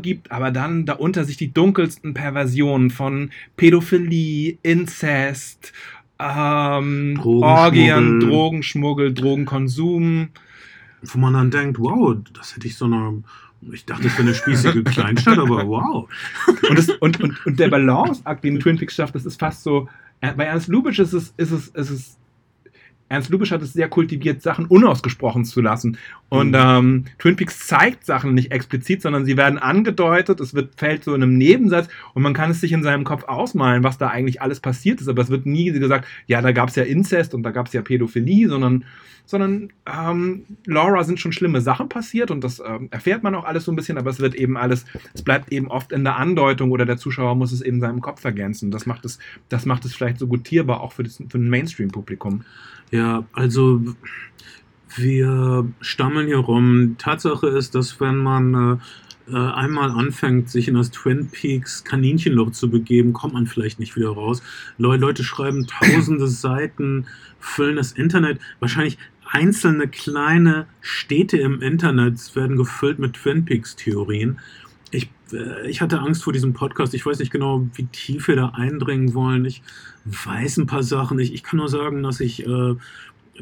[0.00, 5.72] gibt, aber dann darunter sich die dunkelsten Perversionen von Pädophilie, Inzest,
[6.18, 7.42] ähm, Drogenschmuggel.
[7.42, 10.28] Orgien, Drogenschmuggel, Drogenkonsum.
[11.02, 13.22] Wo man dann denkt, wow, das hätte ich so eine
[13.72, 16.08] ich dachte, es wäre eine spießige Kleinstadt, aber wow.
[16.68, 19.88] Und, das, und, und, und der Balanceakt, den Twin Peaks schafft, das ist fast so.
[20.20, 22.18] Bei Ernst Lubitsch ist es, ist es, ist es
[23.08, 25.96] Ernst Lubitsch hat es sehr kultiviert, Sachen unausgesprochen zu lassen.
[26.28, 26.54] Und mhm.
[26.56, 31.14] ähm, Twin Peaks zeigt Sachen nicht explizit, sondern sie werden angedeutet, es wird, fällt so
[31.14, 34.42] in einem Nebensatz und man kann es sich in seinem Kopf ausmalen, was da eigentlich
[34.42, 35.08] alles passiert ist.
[35.08, 37.72] Aber es wird nie gesagt, ja, da gab es ja Inzest und da gab es
[37.72, 38.84] ja Pädophilie, sondern,
[39.24, 43.64] sondern ähm, Laura sind schon schlimme Sachen passiert und das ähm, erfährt man auch alles
[43.64, 46.70] so ein bisschen, aber es wird eben alles, es bleibt eben oft in der Andeutung
[46.72, 48.70] oder der Zuschauer muss es eben in seinem Kopf ergänzen.
[48.70, 49.18] Das macht es,
[49.48, 52.44] das macht es vielleicht so gutierbar auch für, das, für ein Mainstream-Publikum.
[52.90, 53.82] Ja, also
[54.96, 56.96] wir stammeln hier rum.
[56.98, 62.52] Tatsache ist, dass wenn man äh, äh, einmal anfängt, sich in das Twin Peaks Kaninchenloch
[62.52, 64.42] zu begeben, kommt man vielleicht nicht wieder raus.
[64.78, 67.06] Le Leute schreiben tausende Seiten,
[67.38, 68.40] füllen das Internet.
[68.60, 68.98] Wahrscheinlich
[69.30, 74.38] einzelne kleine Städte im Internet werden gefüllt mit Twin Peaks Theorien.
[75.28, 76.94] Ich, äh, ich hatte Angst vor diesem Podcast.
[76.94, 79.44] Ich weiß nicht genau, wie tief wir da eindringen wollen.
[79.44, 79.62] Ich
[80.04, 81.18] weiß ein paar Sachen.
[81.18, 82.74] Ich, ich kann nur sagen, dass ich äh,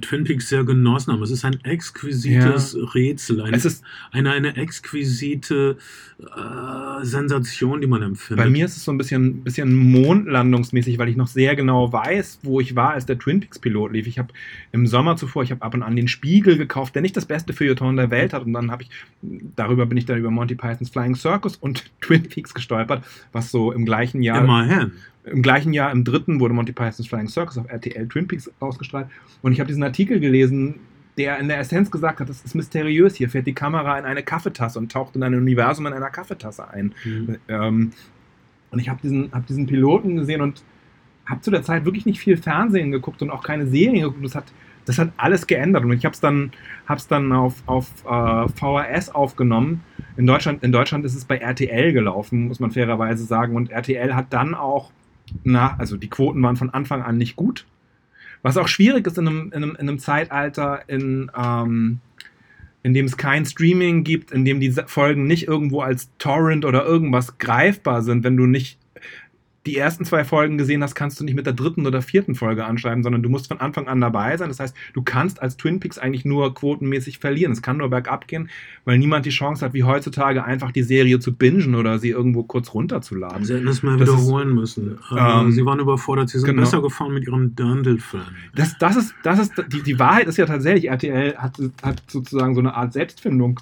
[0.01, 1.25] Twin Peaks sehr genossen habe.
[1.25, 2.85] Es ist ein exquisites ja.
[2.95, 3.83] Rätsel, eine, ist,
[4.13, 5.77] eine, eine exquisite
[6.19, 8.45] äh, Sensation, die man empfindet.
[8.45, 12.41] Bei mir ist es so ein bisschen, bisschen mondlandungsmäßig, weil ich noch sehr genau weiß,
[12.43, 14.07] wo ich war, als der Twin Peaks Pilot lief.
[14.07, 14.29] Ich habe
[14.73, 17.53] im Sommer zuvor, ich habe ab und an den Spiegel gekauft, der nicht das beste
[17.53, 18.45] Feuilleton der Welt hat.
[18.45, 18.91] Und dann habe ich,
[19.23, 23.73] darüber bin ich dann über Monty Pythons Flying Circus und Twin Peaks gestolpert, was so
[23.73, 24.43] im gleichen Jahr.
[24.43, 24.93] Immerhin
[25.27, 29.09] im gleichen Jahr, im dritten, wurde Monty Python's Flying Circus auf RTL Twin Peaks ausgestrahlt.
[29.43, 30.77] Und ich habe diesen Artikel gelesen,
[31.19, 33.17] der in der Essenz gesagt hat, das ist mysteriös.
[33.17, 36.69] Hier fährt die Kamera in eine Kaffeetasse und taucht in ein Universum in einer Kaffeetasse
[36.69, 36.95] ein.
[37.05, 37.39] Mhm.
[37.49, 37.93] Ähm,
[38.71, 40.63] und ich habe diesen, hab diesen Piloten gesehen und
[41.25, 44.25] habe zu der Zeit wirklich nicht viel Fernsehen geguckt und auch keine Serien geguckt.
[44.25, 44.45] Das hat,
[44.85, 45.85] das hat alles geändert.
[45.85, 46.53] Und ich habe es dann,
[46.87, 49.83] hab's dann auf, auf äh, VHS aufgenommen.
[50.17, 53.57] In Deutschland, in Deutschland ist es bei RTL gelaufen, muss man fairerweise sagen.
[53.57, 54.93] Und RTL hat dann auch
[55.45, 57.67] nach, also die Quoten waren von Anfang an nicht gut.
[58.43, 62.01] Was auch schwierig ist in einem, in einem, in einem Zeitalter, in, ähm,
[62.83, 66.85] in dem es kein Streaming gibt, in dem die Folgen nicht irgendwo als Torrent oder
[66.85, 68.79] irgendwas greifbar sind, wenn du nicht
[69.67, 72.65] die ersten zwei Folgen gesehen hast, kannst du nicht mit der dritten oder vierten Folge
[72.65, 74.49] anschreiben, sondern du musst von Anfang an dabei sein.
[74.49, 77.53] Das heißt, du kannst als Twin Peaks eigentlich nur quotenmäßig verlieren.
[77.53, 78.49] Es kann nur bergab gehen,
[78.85, 82.45] weil niemand die Chance hat, wie heutzutage einfach die Serie zu bingen oder sie irgendwo
[82.45, 83.45] kurz runterzuladen.
[83.45, 84.99] Sie hätten es mal das wiederholen ist, müssen.
[85.17, 86.63] Ähm, sie waren überfordert, sie sind genau.
[86.63, 88.23] besser gefahren mit ihrem Dirndl-Film.
[88.55, 92.55] Das, das ist, das ist, die, die Wahrheit ist ja tatsächlich, RTL hat, hat sozusagen
[92.55, 93.61] so eine Art Selbstfindung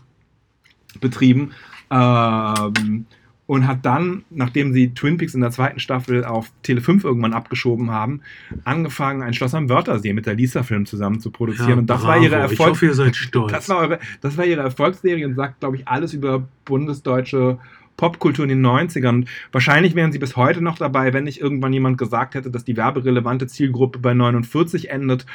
[1.00, 1.52] betrieben.
[1.90, 3.06] Ähm,
[3.46, 7.34] und hat dann, nachdem sie Twin Peaks in der zweiten Staffel auf Tele 5 irgendwann
[7.34, 8.22] abgeschoben haben,
[8.64, 11.68] angefangen, ein Schloss am Wörthersee mit der Lisa-Film zusammen zu produzieren.
[11.68, 12.12] Ja, und das bravo.
[12.12, 12.52] war ihre Erfolg.
[12.52, 13.52] Ich hoffe, ihr seid stolz.
[13.52, 17.58] Das war, eure, das war ihre Erfolgsserie und sagt, glaube ich, alles über bundesdeutsche
[17.96, 19.26] Popkultur in den 90ern.
[19.52, 22.76] Wahrscheinlich wären sie bis heute noch dabei, wenn nicht irgendwann jemand gesagt hätte, dass die
[22.76, 25.26] werberelevante Zielgruppe bei 49 endet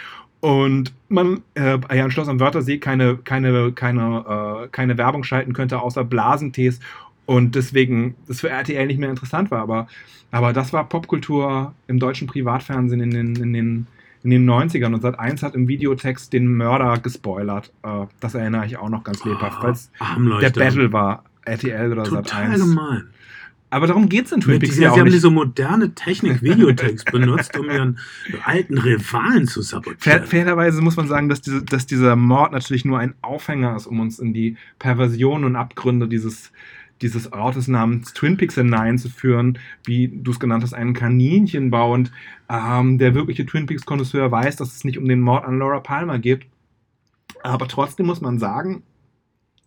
[0.41, 5.53] und man äh, ja, in Schloss am Wörthersee keine, keine, keine, äh, keine Werbung schalten
[5.53, 6.79] könnte, außer Blasentees
[7.29, 9.61] und deswegen das für RTL nicht mehr interessant war.
[9.61, 9.87] Aber,
[10.31, 13.87] aber das war Popkultur im deutschen Privatfernsehen in den, in den,
[14.23, 17.71] in den 90ern und Sat1 hat im Videotext den Mörder gespoilert.
[17.83, 19.91] Äh, das erinnere ich auch noch ganz lebhaft, weil es
[20.41, 22.27] der Battle war, RTL oder Total Sat1.
[22.29, 23.03] Total gemein.
[23.69, 27.11] Aber darum geht es in Twin Peaks ja auch Sie haben diese moderne Technik Videotext
[27.11, 27.99] benutzt, um ihren
[28.43, 29.99] alten Rivalen zu sabotieren.
[29.99, 33.85] Fair, fairerweise muss man sagen, dass, diese, dass dieser Mord natürlich nur ein Aufhänger ist,
[33.85, 36.51] um uns in die Perversion und Abgründe dieses
[37.01, 41.93] dieses Ortes namens Twin Peaks hineinzuführen, wie du es genannt hast, einen Kaninchenbau.
[41.93, 42.11] Und
[42.49, 46.19] ähm, der wirkliche Twin Peaks-Konnoisseur weiß, dass es nicht um den Mord an Laura Palmer
[46.19, 46.45] geht.
[47.43, 48.83] Aber trotzdem muss man sagen,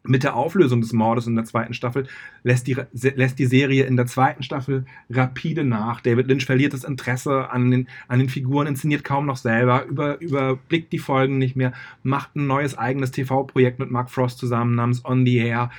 [0.04, 2.08] mit der Auflösung des Mordes in der zweiten Staffel
[2.42, 6.00] lässt die, lässt die Serie in der zweiten Staffel rapide nach.
[6.00, 10.20] David Lynch verliert das Interesse an den, an den Figuren, inszeniert kaum noch selber, über,
[10.20, 15.04] überblickt die Folgen nicht mehr, macht ein neues eigenes TV-Projekt mit Mark Frost zusammen namens
[15.04, 15.70] On the Air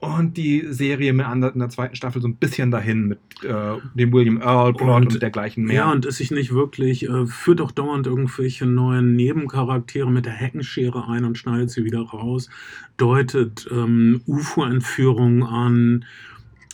[0.00, 4.12] und die Serie meandert in der zweiten Staffel so ein bisschen dahin mit äh, dem
[4.12, 5.74] William Earl-Plot und, und, dergleichen mehr.
[5.74, 10.34] Ja, und ist sich nicht wirklich, äh, führt auch dauernd irgendwelche neuen Nebencharaktere mit der
[10.34, 12.48] Heckenschere ein und schneidet sie wieder raus,
[12.96, 16.04] deutet ähm, UFO-Entführungen an,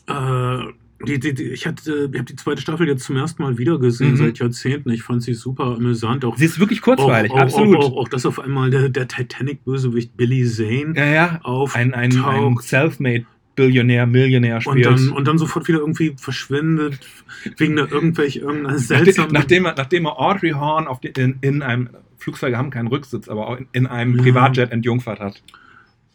[0.07, 0.71] äh,
[1.05, 3.79] die, die, die, ich hatte, ich habe die zweite Staffel jetzt zum ersten Mal wieder
[3.79, 4.17] gesehen mhm.
[4.17, 4.90] seit Jahrzehnten.
[4.90, 6.25] Ich fand sie super amüsant.
[6.25, 7.77] Auch, sie ist wirklich kurzweilig, auch, absolut.
[7.77, 11.40] Auch, auch, auch, dass auf einmal der, der Titanic-Bösewicht Billy Zane ja, ja.
[11.43, 14.87] auf ein, ein, ein Selfmade Billionär, Millionär spielt.
[14.87, 16.99] Und dann, und dann sofort wieder irgendwie verschwindet,
[17.57, 19.33] wegen der irgendwelche, irgendeiner seltsamen...
[19.33, 23.29] Nachdem, er, nachdem er Audrey Horn auf die, in, in einem, Flugzeuge haben keinen Rücksitz,
[23.29, 24.23] aber auch in, in einem ja.
[24.23, 25.43] Privatjet entjungfert hat.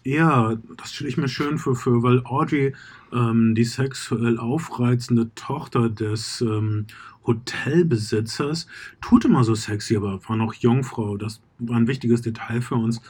[0.09, 2.73] Ja, das stelle ich mir schön für, für weil Audrey,
[3.13, 6.87] ähm, die sexuell aufreizende Tochter des ähm,
[7.27, 8.65] Hotelbesitzers,
[9.01, 11.15] tut immer so sexy, aber war noch Jungfrau.
[11.15, 13.01] Das war ein wichtiges Detail für uns.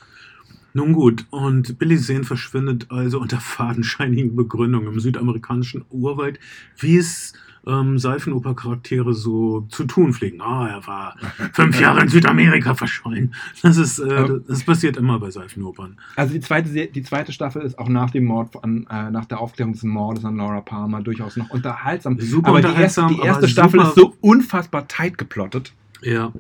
[0.74, 6.38] Nun gut, und Billy Zane verschwindet also unter fadenscheinigen Begründungen im südamerikanischen Urwald,
[6.78, 7.32] wie es
[7.70, 10.42] ähm, Seifenoper-Charaktere so zu tun pflegen.
[10.42, 11.16] Ah, oh, er war
[11.54, 13.34] fünf Jahre in Südamerika verschollen.
[13.62, 15.98] Das ist, äh, das passiert immer bei Seifenopern.
[16.16, 19.40] Also die zweite, die zweite Staffel ist auch nach dem Mord an, äh, nach der
[19.40, 22.20] Aufklärung des Mordes an Laura Palmer durchaus noch unterhaltsam.
[22.20, 25.74] Super aber unterhaltsam, die erste, die erste Staffel ist so unfassbar tight geplottet.
[26.02, 26.32] Ja.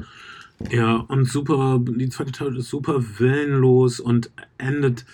[0.72, 5.06] Ja, und super, die zweite Staffel ist super willenlos und endet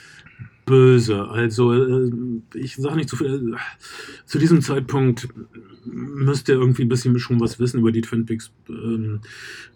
[0.66, 1.30] böse.
[1.30, 2.12] Also, äh,
[2.56, 3.56] ich sage nicht zu viel.
[4.26, 5.28] Zu diesem Zeitpunkt
[5.86, 9.22] müsst ihr irgendwie ein bisschen schon was wissen über die Twin Peaks ähm,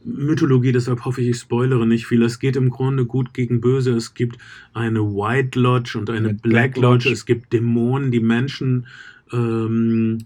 [0.04, 2.24] Mythologie, deshalb hoffe ich, ich spoilere nicht viel.
[2.24, 3.92] Es geht im Grunde gut gegen böse.
[3.94, 4.38] Es gibt
[4.74, 7.06] eine White Lodge und eine Black, Black Lodge.
[7.06, 7.12] Lodge.
[7.12, 8.88] Es gibt Dämonen, die Menschen
[9.32, 10.20] ähm,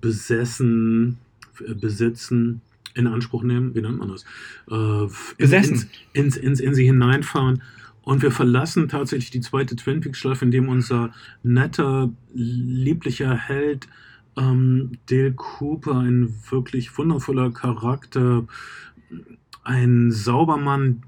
[0.00, 1.18] besessen,
[1.66, 2.60] äh, besitzen,
[2.94, 3.74] in Anspruch nehmen.
[3.74, 4.24] Wie nennt man das?
[4.70, 5.88] Äh, besessen.
[6.12, 7.62] Ins, ins, ins, in sie hineinfahren.
[8.02, 13.88] Und wir verlassen tatsächlich die zweite Twin Peaks Staffel, in dem unser netter, lieblicher Held
[14.36, 18.44] ähm, Dale Cooper, ein wirklich wundervoller Charakter,
[19.64, 21.02] ein Saubermann,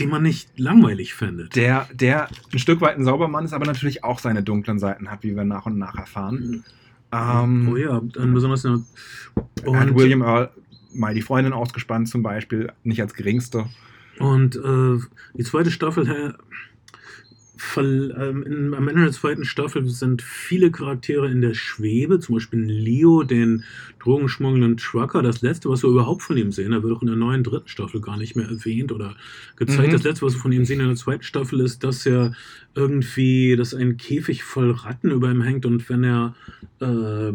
[0.00, 1.54] den man nicht langweilig findet.
[1.54, 5.22] Der, der ein Stück weit ein Saubermann ist, aber natürlich auch seine dunklen Seiten hat,
[5.22, 6.64] wie wir nach und nach erfahren.
[7.12, 8.64] Ähm, oh ja, dann besonders.
[8.64, 8.86] Und
[9.78, 10.50] hat William Earl
[10.92, 13.66] mal die Freundin ausgespannt, zum Beispiel, nicht als geringste.
[14.18, 14.98] Und äh,
[15.34, 16.34] die zweite Staffel
[17.76, 23.22] in, am Ende der zweiten Staffel sind viele Charaktere in der Schwebe, zum Beispiel Leo,
[23.22, 23.64] den
[24.00, 25.22] drogenschmuggelnden Trucker.
[25.22, 27.68] Das letzte, was wir überhaupt von ihm sehen, er wird auch in der neuen dritten
[27.68, 29.16] Staffel gar nicht mehr erwähnt oder
[29.56, 29.88] gezeigt.
[29.88, 29.92] Mhm.
[29.92, 32.34] Das letzte, was wir von ihm sehen in der zweiten Staffel, ist, dass er
[32.74, 36.34] irgendwie, dass ein Käfig voll Ratten über ihm hängt und wenn er
[36.80, 37.32] äh,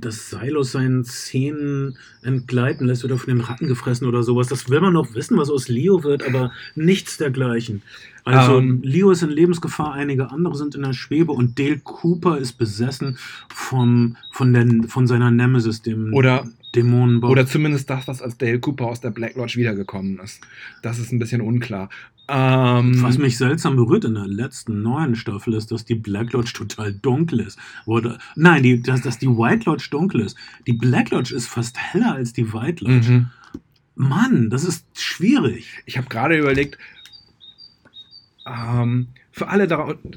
[0.00, 4.48] das Seil aus seinen Zähnen entgleiten lässt oder von den Ratten gefressen oder sowas.
[4.48, 7.82] Das will man noch wissen, was aus Leo wird, aber nichts dergleichen.
[8.28, 8.80] Also Ähm.
[8.82, 13.18] Leo ist in Lebensgefahr, einige andere sind in der Schwebe und Dale Cooper ist besessen
[13.48, 17.30] vom, von, der, von seiner Nemesis, dem Oder, Dämonenbock.
[17.30, 20.40] oder zumindest das, was als Dale Cooper aus der Black Lodge wiedergekommen ist.
[20.82, 21.88] Das ist ein bisschen unklar.
[22.30, 26.52] Ähm, Was mich seltsam berührt in der letzten neuen Staffel ist, dass die Black Lodge
[26.54, 27.58] total dunkel ist.
[27.86, 30.36] Oder, nein, die, dass, dass die White Lodge dunkel ist.
[30.66, 33.10] Die Black Lodge ist fast heller als die White Lodge.
[33.10, 33.26] mhm.
[33.94, 35.82] Mann, das ist schwierig.
[35.84, 36.78] Ich habe gerade überlegt,
[38.48, 39.68] ähm, für alle,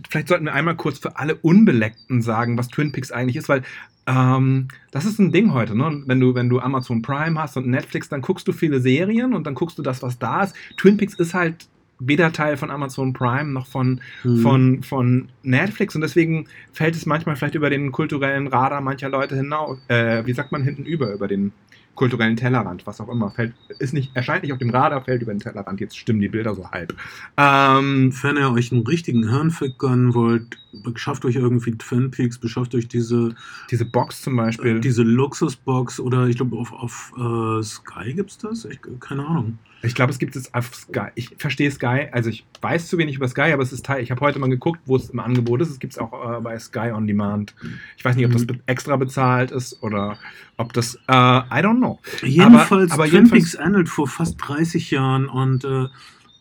[0.09, 3.63] vielleicht sollten wir einmal kurz für alle Unbeleckten sagen, was Twin Peaks eigentlich ist, weil
[4.07, 6.01] ähm, das ist ein Ding heute, ne?
[6.05, 9.45] Wenn du, wenn du Amazon Prime hast und Netflix, dann guckst du viele Serien und
[9.45, 10.55] dann guckst du das, was da ist.
[10.77, 11.67] Twin Peaks ist halt
[11.99, 14.37] weder Teil von Amazon Prime noch von, Hm.
[14.39, 19.35] von, von Netflix und deswegen fällt es manchmal vielleicht über den kulturellen Radar mancher Leute
[19.35, 21.51] hinaus, äh, wie sagt man hinten über, über den
[21.95, 25.33] kulturellen Tellerrand, was auch immer, fällt, ist nicht, erscheint nicht auf dem Radar, fällt über
[25.33, 26.95] den Tellerrand, jetzt stimmen die Bilder so halb.
[27.37, 32.73] Ähm, Wenn ihr euch einen richtigen Hirnfick gönnen wollt, beschafft euch irgendwie Twin Peaks, beschafft
[32.75, 33.35] euch diese,
[33.69, 38.65] diese Box zum Beispiel, diese Luxusbox oder ich glaube auf, auf äh, Sky gibt's das?
[38.65, 39.57] Ich, keine Ahnung.
[39.83, 43.15] Ich glaube, es gibt es auf Sky, ich verstehe Sky, also ich weiß zu wenig
[43.15, 45.61] über Sky, aber es ist Teil, ich habe heute mal geguckt, wo es im Angebot
[45.61, 47.55] ist, es gibt es auch äh, bei Sky On Demand.
[47.97, 48.47] Ich weiß nicht, ob das Mhm.
[48.47, 50.17] be- extra bezahlt ist oder
[50.57, 51.99] ob das, äh, I don't know.
[52.21, 55.87] Jedenfalls, aber Twin jedenfalls- Peaks endet vor fast 30 Jahren und, äh,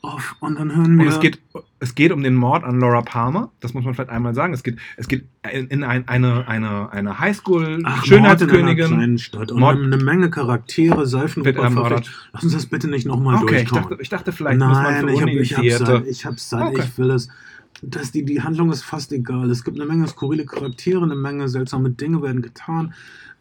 [0.03, 1.07] auf, und dann hören wir.
[1.07, 1.39] Und es geht,
[1.79, 3.51] es geht um den Mord an Laura Palmer.
[3.61, 4.55] Das muss man vielleicht einmal sagen.
[4.55, 8.87] Es geht, es geht in, in ein, eine, eine, eine Mord in Highschool-Schönheitskönigin.
[8.87, 9.53] kleinen Stadt.
[9.53, 12.03] Und Mord- eine Menge Charaktere, Seifenoper.
[12.33, 13.83] Lass uns das bitte nicht nochmal Okay, ich durchkauen.
[13.91, 16.63] dachte, ich dachte, vielleicht muss man Nein, für ich habe ich hab ich, hab satt
[16.63, 16.83] Okay.
[16.85, 17.29] ich will es.
[17.83, 19.51] Das, die, die Handlung ist fast egal.
[19.51, 22.93] Es gibt eine Menge skurrile Charaktere, eine Menge seltsame Dinge werden getan.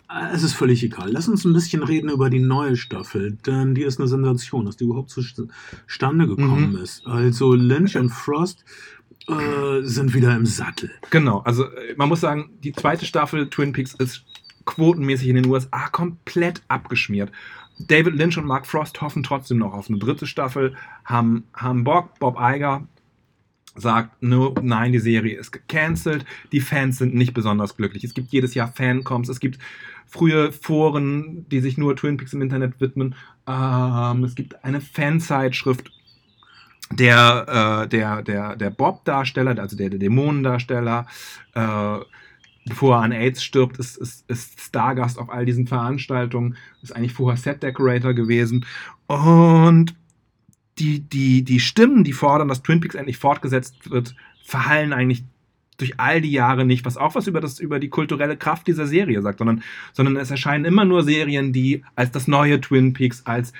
[0.09, 1.09] Äh, Es ist völlig egal.
[1.11, 4.77] Lass uns ein bisschen reden über die neue Staffel, denn die ist eine Sensation, dass
[4.77, 6.77] die überhaupt zustande gekommen Mhm.
[6.81, 7.05] ist.
[7.05, 8.63] Also Lynch und Frost
[9.27, 10.89] äh, sind wieder im Sattel.
[11.11, 14.23] Genau, also äh, man muss sagen, die zweite Staffel Twin Peaks ist
[14.65, 17.31] quotenmäßig in den USA komplett abgeschmiert.
[17.79, 22.19] David Lynch und Mark Frost hoffen trotzdem noch auf eine dritte Staffel, haben, haben Bock.
[22.19, 22.87] Bob Iger
[23.75, 28.03] sagt, no, nein, die Serie ist gecancelt, die Fans sind nicht besonders glücklich.
[28.03, 29.59] Es gibt jedes Jahr Fancoms, es gibt
[30.07, 33.15] frühe Foren, die sich nur Twin Peaks im Internet widmen.
[33.47, 35.91] Ähm, es gibt eine Fanzeitschrift,
[36.91, 41.05] der, äh, der, der, der Bob-Darsteller, also der, der Dämonendarsteller,
[41.53, 41.97] äh,
[42.65, 47.13] bevor er an AIDS stirbt, ist, ist, ist Stargast auf all diesen Veranstaltungen, ist eigentlich
[47.13, 48.65] vorher Set-Decorator gewesen.
[49.07, 49.95] Und
[50.79, 55.23] die, die, die Stimmen, die fordern, dass Twin Peaks endlich fortgesetzt wird, verhallen eigentlich
[55.77, 58.85] durch all die Jahre nicht, was auch was über, das, über die kulturelle Kraft dieser
[58.85, 59.63] Serie sagt, sondern,
[59.93, 63.53] sondern es erscheinen immer nur Serien, die als das neue Twin Peaks, als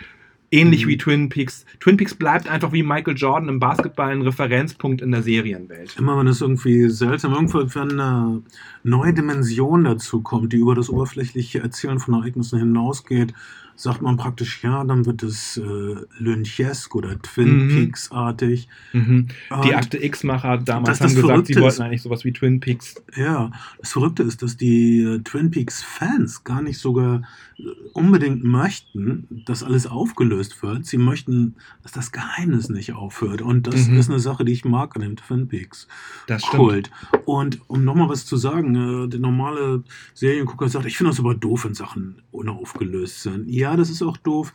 [0.52, 0.90] ähnlich Mhm.
[0.90, 1.66] wie Twin Peaks.
[1.80, 5.96] Twin Peaks bleibt einfach wie Michael Jordan im Basketball ein Referenzpunkt in der Serienwelt.
[5.98, 8.42] Immer wenn es irgendwie seltsam, irgendwo, wenn eine
[8.84, 13.34] neue Dimension dazu kommt, die über das oberflächliche Erzählen von Ereignissen hinausgeht,
[13.82, 17.70] sagt man praktisch, ja, dann wird es äh, Lynchesk oder Twin Mhm.
[17.70, 18.68] Peaks-artig.
[18.92, 19.28] Mhm.
[19.64, 22.96] Die Akte X-Macher damals haben gesagt, sie wollten ist- eigentlich sowas wie Twin Peaks.
[23.16, 27.22] Ja, das Verrückte ist, dass die äh, Twin Peaks-Fans gar nicht sogar
[27.58, 27.64] äh,
[27.94, 30.86] unbedingt möchten, dass alles aufgelöst wird.
[30.86, 33.42] Sie möchten, dass das Geheimnis nicht aufhört.
[33.42, 33.98] Und das Mhm.
[33.98, 35.88] ist eine Sache, die ich mag an dem Twin Peaks.
[36.28, 36.56] Das stimmt.
[36.64, 36.92] Kult.
[37.26, 41.34] Und um nochmal was zu sagen, äh, der normale Seriengucker sagt, ich finde das aber
[41.34, 43.48] doof, wenn Sachen unaufgelöst sind.
[43.50, 44.54] Ja, das ist auch doof,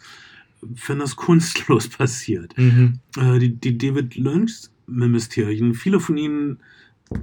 [0.61, 2.57] wenn das kunstlos passiert.
[2.57, 3.01] Mhm.
[3.17, 6.59] Äh, die, die David Lynch-Mysterien, viele von ihnen
[7.11, 7.17] äh,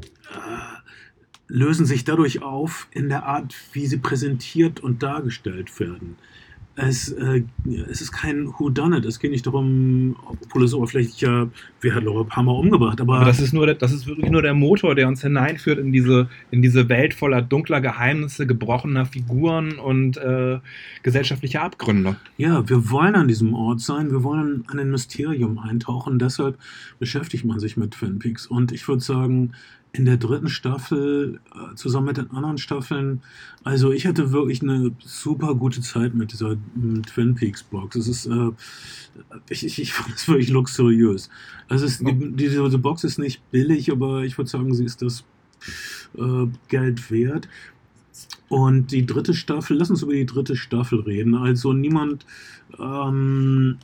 [1.48, 6.16] lösen sich dadurch auf in der Art, wie sie präsentiert und dargestellt werden.
[6.76, 7.44] Es, äh,
[7.90, 9.04] es ist kein Whodunit.
[9.04, 11.50] Es geht nicht darum, obwohl es oberflächlich ja,
[11.82, 14.54] wer hat Laura Palmer umgebracht, aber, Aber das ist nur, das ist wirklich nur der
[14.54, 20.16] Motor, der uns hineinführt in diese, in diese Welt voller dunkler Geheimnisse, gebrochener Figuren und
[20.18, 20.60] äh,
[21.04, 22.16] gesellschaftlicher Abgründe.
[22.38, 26.58] Ja, wir wollen an diesem Ort sein, wir wollen an ein Mysterium eintauchen, deshalb
[27.00, 28.48] beschäftigt man sich mit Twin Peaks.
[28.48, 29.52] Und ich würde sagen,
[29.94, 33.22] in der dritten Staffel, äh, zusammen mit den anderen Staffeln,
[33.64, 37.96] also ich hatte wirklich eine super gute Zeit mit dieser m, Twin Peaks Box.
[37.96, 38.52] Es ist, äh,
[39.50, 41.30] ich, ich, ich fand es wirklich luxuriös.
[41.68, 45.02] Also es die, diese, diese Box ist nicht billig, aber ich würde sagen, sie ist
[45.02, 45.24] das
[46.18, 47.50] äh, Geld wert.
[48.48, 51.36] Und die dritte Staffel, lass uns über die dritte Staffel reden.
[51.36, 52.26] Also niemand,
[52.80, 53.78] ähm,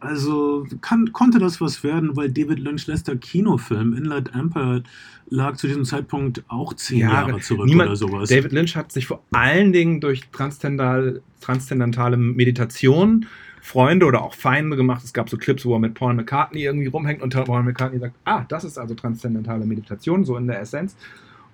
[0.00, 4.82] also kann, konnte das was werden, weil David Lynch letzter Kinofilm Inland Empire
[5.28, 8.28] lag zu diesem Zeitpunkt auch zehn Ja, Jahre zurück niemand- oder sowas.
[8.28, 13.26] David Lynch hat sich vor allen Dingen durch transzendentale Meditation
[13.62, 15.04] Freunde oder auch Feinde gemacht.
[15.04, 18.16] Es gab so Clips, wo er mit Paul McCartney irgendwie rumhängt und Paul McCartney sagt,
[18.24, 20.96] ah, das ist also transzendentale Meditation, so in der Essenz.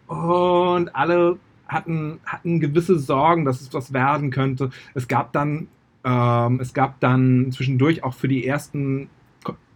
[0.07, 1.39] Und alle
[1.69, 4.71] hatten, hatten gewisse Sorgen, dass es was werden könnte.
[4.95, 5.69] Es gab dann,
[6.07, 9.09] ähm, es gab dann zwischendurch auch für die ersten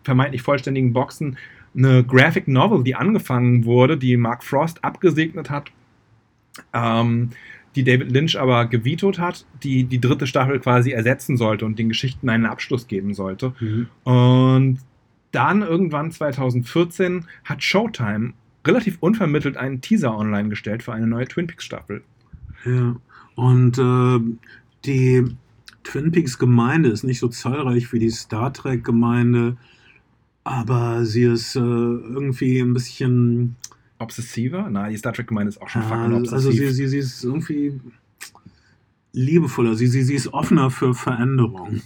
[0.04, 1.36] vermeintlich vollständigen Boxen
[1.76, 5.70] eine Graphic Novel, die angefangen wurde, die Mark Frost abgesegnet hat,
[6.72, 7.30] ähm,
[7.76, 11.88] die David Lynch aber gevetoed hat, die die dritte Staffel quasi ersetzen sollte und den
[11.88, 13.52] Geschichten einen Abschluss geben sollte.
[13.60, 13.88] Mhm.
[14.04, 14.78] Und
[15.32, 18.32] dann irgendwann 2014 hat Showtime
[18.66, 22.02] relativ unvermittelt einen Teaser online gestellt für eine neue Twin Peaks Staffel.
[22.64, 22.96] Ja,
[23.36, 24.36] und äh,
[24.84, 25.36] die
[25.90, 29.56] Twin Peaks Gemeinde ist nicht so zahlreich wie die Star Trek Gemeinde,
[30.44, 33.56] aber sie ist äh, irgendwie ein bisschen,
[33.98, 34.70] Obsessiver?
[34.70, 36.32] Nein, die Star Trek Gemeinde ist auch schon äh, fucking obsessiv.
[36.32, 37.80] also sie, sie, sie ist irgendwie
[39.12, 41.82] liebevoller, sie, sie, sie ist offener für Veränderung,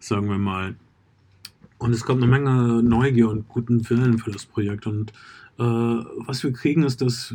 [0.00, 0.74] sagen wir mal.
[1.78, 4.88] Und es kommt eine Menge Neugier und guten Willen für das Projekt.
[4.88, 5.12] Und
[5.62, 7.34] was wir kriegen, ist, dass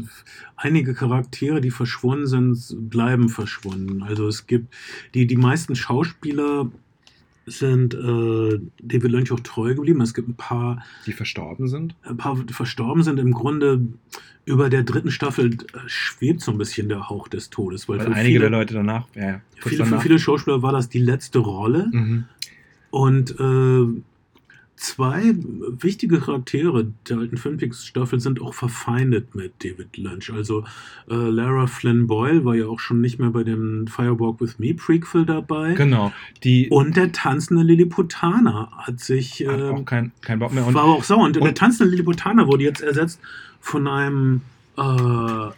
[0.55, 4.03] einige Charaktere, die verschwunden sind, bleiben verschwunden.
[4.03, 4.73] Also es gibt
[5.13, 6.71] die, die meisten Schauspieler
[7.47, 10.01] sind äh, David Lynch auch treu geblieben.
[10.01, 11.95] Es gibt ein paar, die verstorben sind.
[12.03, 13.19] ein paar die verstorben sind.
[13.19, 13.87] Im Grunde
[14.43, 17.87] über der dritten Staffel äh, schwebt so ein bisschen der Hauch des Todes.
[17.87, 20.03] Weil, Weil für einige viele, der Leute danach, ja, viele, für danach.
[20.03, 21.89] viele Schauspieler war das die letzte Rolle.
[21.91, 22.25] Mhm.
[22.89, 24.01] Und äh,
[24.77, 30.31] zwei wichtige Charaktere der alten Twin Peaks Staffel sind auch verfeindet mit David Lynch.
[30.31, 30.63] Also
[31.09, 34.73] äh, Lara Flynn Boyle war ja auch schon nicht mehr bei dem Firewalk with Me
[34.73, 35.73] Prequel dabei.
[35.73, 36.13] Genau.
[36.43, 40.65] Die Und der tanzende Lilliputaner hat sich hat ähm, auch kein, kein Bock mehr.
[40.65, 41.25] Und war auch sauer.
[41.25, 43.19] Und, der und- tanzende Lilliputaner wurde jetzt ersetzt
[43.59, 44.41] von einem
[44.77, 45.49] äh,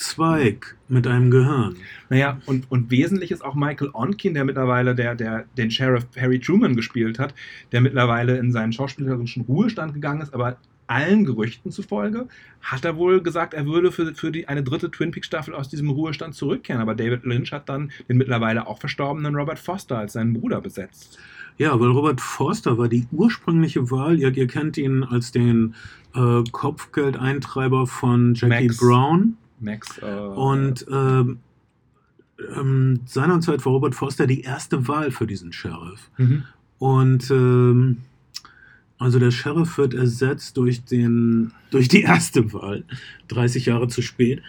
[0.00, 1.76] Zweig mit einem Gehirn.
[2.08, 6.40] Naja, und, und wesentlich ist auch Michael Onkin, der mittlerweile der, der, den Sheriff Harry
[6.40, 7.34] Truman gespielt hat,
[7.70, 12.28] der mittlerweile in seinen schauspielerischen Ruhestand gegangen ist, aber allen Gerüchten zufolge
[12.62, 15.68] hat er wohl gesagt, er würde für, für die, eine dritte Twin Peaks Staffel aus
[15.68, 16.80] diesem Ruhestand zurückkehren.
[16.80, 21.18] Aber David Lynch hat dann den mittlerweile auch verstorbenen Robert Foster als seinen Bruder besetzt.
[21.58, 24.18] Ja, weil Robert Forster war die ursprüngliche Wahl.
[24.18, 25.74] Ihr, ihr kennt ihn als den
[26.14, 28.78] äh, Kopfgeldeintreiber von Jackie Max.
[28.78, 29.36] Brown.
[29.60, 29.98] Max.
[29.98, 31.38] Äh, Und ähm,
[32.54, 36.10] ähm, seinerzeit war Robert Forster die erste Wahl für diesen Sheriff.
[36.16, 36.44] mhm.
[36.78, 37.98] Und ähm,
[38.98, 42.84] also der Sheriff wird ersetzt durch, den, durch die erste Wahl,
[43.28, 44.42] 30 Jahre zu spät.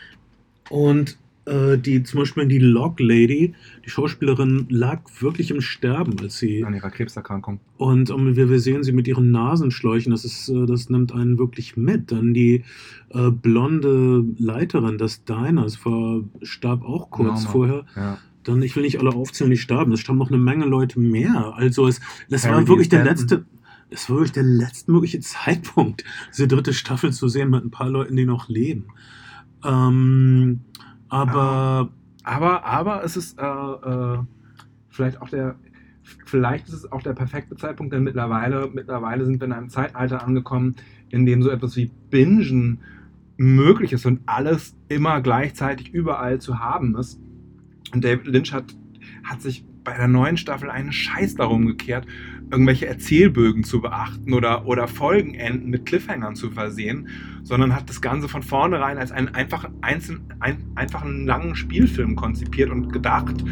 [0.70, 6.38] Und äh, die, zum Beispiel die Log Lady, die Schauspielerin, lag wirklich im Sterben, als
[6.38, 7.60] sie an ihrer Krebserkrankung.
[7.78, 11.40] und um, wir, wir sehen sie mit ihren Nasenschläuchen, das, ist, äh, das nimmt einen
[11.40, 12.12] wirklich mit.
[12.12, 12.64] Dann die
[13.10, 17.50] äh, blonde Leiterin des Diners war, starb auch kurz Norma.
[17.50, 17.86] vorher.
[17.96, 18.18] Ja.
[18.44, 19.92] Dann, ich will nicht alle aufzählen, die starben.
[19.94, 21.54] Es starben noch eine Menge Leute mehr.
[21.56, 23.28] Also es, das Harry war wirklich der Stanton.
[23.28, 23.46] letzte,
[23.90, 28.16] es war wirklich der letztmögliche Zeitpunkt, diese dritte Staffel zu sehen mit ein paar Leuten,
[28.16, 28.86] die noch leben.
[29.64, 30.62] Ähm,
[31.12, 31.90] aber
[32.24, 34.20] Aber, aber es ist äh, äh,
[34.90, 35.56] vielleicht auch der,
[36.26, 40.24] vielleicht ist es auch der perfekte Zeitpunkt, denn mittlerweile, mittlerweile sind wir in einem Zeitalter
[40.24, 40.76] angekommen,
[41.10, 42.80] in dem so etwas wie Bingen
[43.38, 47.20] möglich ist und alles immer gleichzeitig überall zu haben ist.
[47.92, 48.76] Und David Lynch hat,
[49.24, 52.06] hat sich bei der neuen Staffel einen Scheiß darum gekehrt,
[52.52, 57.08] irgendwelche Erzählbögen zu beachten oder, oder Folgenenden mit Cliffhangern zu versehen,
[57.44, 62.16] sondern hat das Ganze von vornherein als einen einfach, einzeln, ein, einfach einen langen Spielfilm
[62.16, 63.44] konzipiert und gedacht.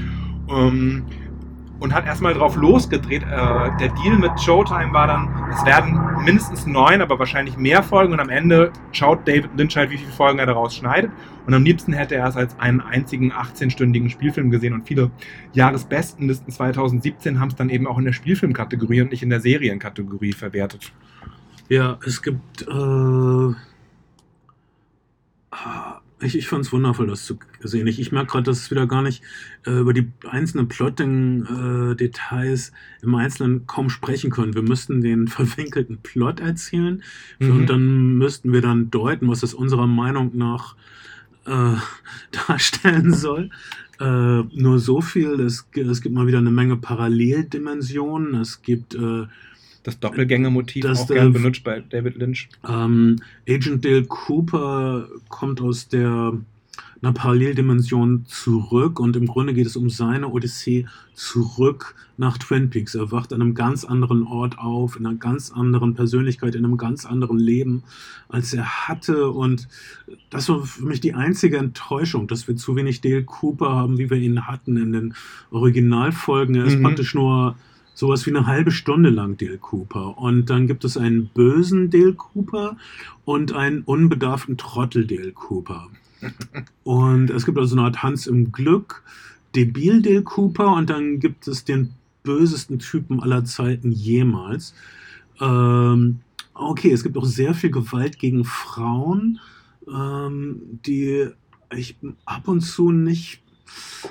[0.50, 1.04] Ähm,
[1.80, 3.24] und hat erstmal drauf losgedreht.
[3.24, 3.26] Äh,
[3.80, 8.20] der Deal mit Showtime war dann, es werden mindestens neun, aber wahrscheinlich mehr Folgen und
[8.20, 11.12] am Ende schaut David Lynch halt, wie viele Folgen er daraus schneidet.
[11.46, 15.10] Und am liebsten hätte er es als einen einzigen 18-stündigen Spielfilm gesehen und viele
[15.54, 20.34] Jahresbestenlisten 2017 haben es dann eben auch in der Spielfilmkategorie und nicht in der Serienkategorie
[20.34, 20.92] verwertet.
[21.70, 22.64] Ja, es gibt.
[22.68, 23.54] Äh,
[25.52, 27.88] ah, ich ich fand es wundervoll, das zu sehen.
[27.88, 29.24] Ich, ich merke gerade, dass es wieder gar nicht
[29.66, 32.72] äh, über die einzelnen Plotting-Details
[33.02, 34.56] im Einzelnen kaum sprechen können.
[34.56, 37.04] Wir müssten den verwinkelten Plot erzählen
[37.40, 37.52] Mhm.
[37.52, 40.76] und dann müssten wir dann deuten, was es unserer Meinung nach
[41.46, 41.76] äh,
[42.48, 43.50] darstellen soll.
[44.00, 48.36] Äh, nur so viel, es, es gibt mal wieder eine Menge Paralleldimensionen.
[48.36, 49.26] Es gibt äh,
[49.84, 52.50] Das Doppelgängermotiv Das, auch gern äh, benutzt bei David Lynch.
[52.68, 53.18] Ähm,
[53.48, 56.34] Agent Dale Cooper kommt aus der
[57.02, 62.94] einer Paralleldimension zurück und im Grunde geht es um seine Odyssee zurück nach Twin Peaks.
[62.94, 66.76] Er wacht an einem ganz anderen Ort auf, in einer ganz anderen Persönlichkeit, in einem
[66.76, 67.84] ganz anderen Leben,
[68.28, 69.32] als er hatte.
[69.32, 69.70] Und
[70.30, 74.10] das war für mich die einzige Enttäuschung, dass wir zu wenig Dale Cooper haben, wie
[74.10, 75.14] wir ihn hatten in den
[75.52, 76.56] Originalfolgen.
[76.56, 76.84] Er ist Mhm.
[76.84, 77.56] praktisch nur
[78.00, 80.18] sowas wie eine halbe Stunde lang Dale Cooper.
[80.18, 82.78] Und dann gibt es einen bösen Dale Cooper
[83.26, 85.90] und einen unbedarften Trottel Dale Cooper.
[86.84, 89.04] Und es gibt also eine Art Hans im Glück,
[89.56, 91.94] debil Dale Cooper und dann gibt es den
[92.24, 94.74] bösesten Typen aller Zeiten jemals.
[95.40, 96.20] Ähm,
[96.54, 99.40] okay, es gibt auch sehr viel Gewalt gegen Frauen,
[99.88, 101.30] ähm, die
[101.74, 101.96] ich
[102.26, 103.42] ab und zu nicht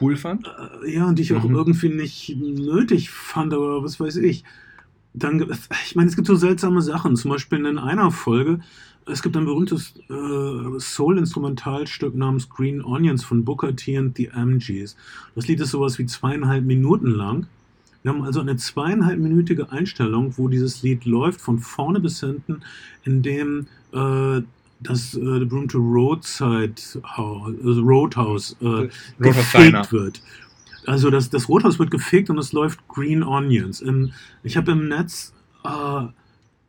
[0.01, 0.47] Cool fand.
[0.85, 1.55] äh, ja, und die ich auch Mhm.
[1.55, 4.45] irgendwie nicht nötig fand, aber was weiß ich.
[5.15, 5.45] Dann,
[5.87, 7.17] ich meine, es gibt so seltsame Sachen.
[7.17, 8.61] Zum Beispiel in einer Folge,
[9.07, 14.97] es gibt ein berühmtes äh, Soul-Instrumentalstück namens Green Onions von Booker T and the MGs.
[15.35, 17.47] Das Lied ist sowas wie zweieinhalb Minuten lang.
[18.03, 22.61] Wir haben also eine zweieinhalbminütige Einstellung, wo dieses Lied läuft, von vorne bis hinten,
[23.05, 24.43] in dem äh,
[24.81, 26.74] das äh, berühmte Roadside
[27.16, 30.22] House, also Roadhouse äh, gefegt wird.
[30.87, 33.81] Also das, das Rothaus wird gefegt und es läuft Green Onions.
[33.81, 34.12] Im,
[34.43, 36.07] ich habe im Netz äh,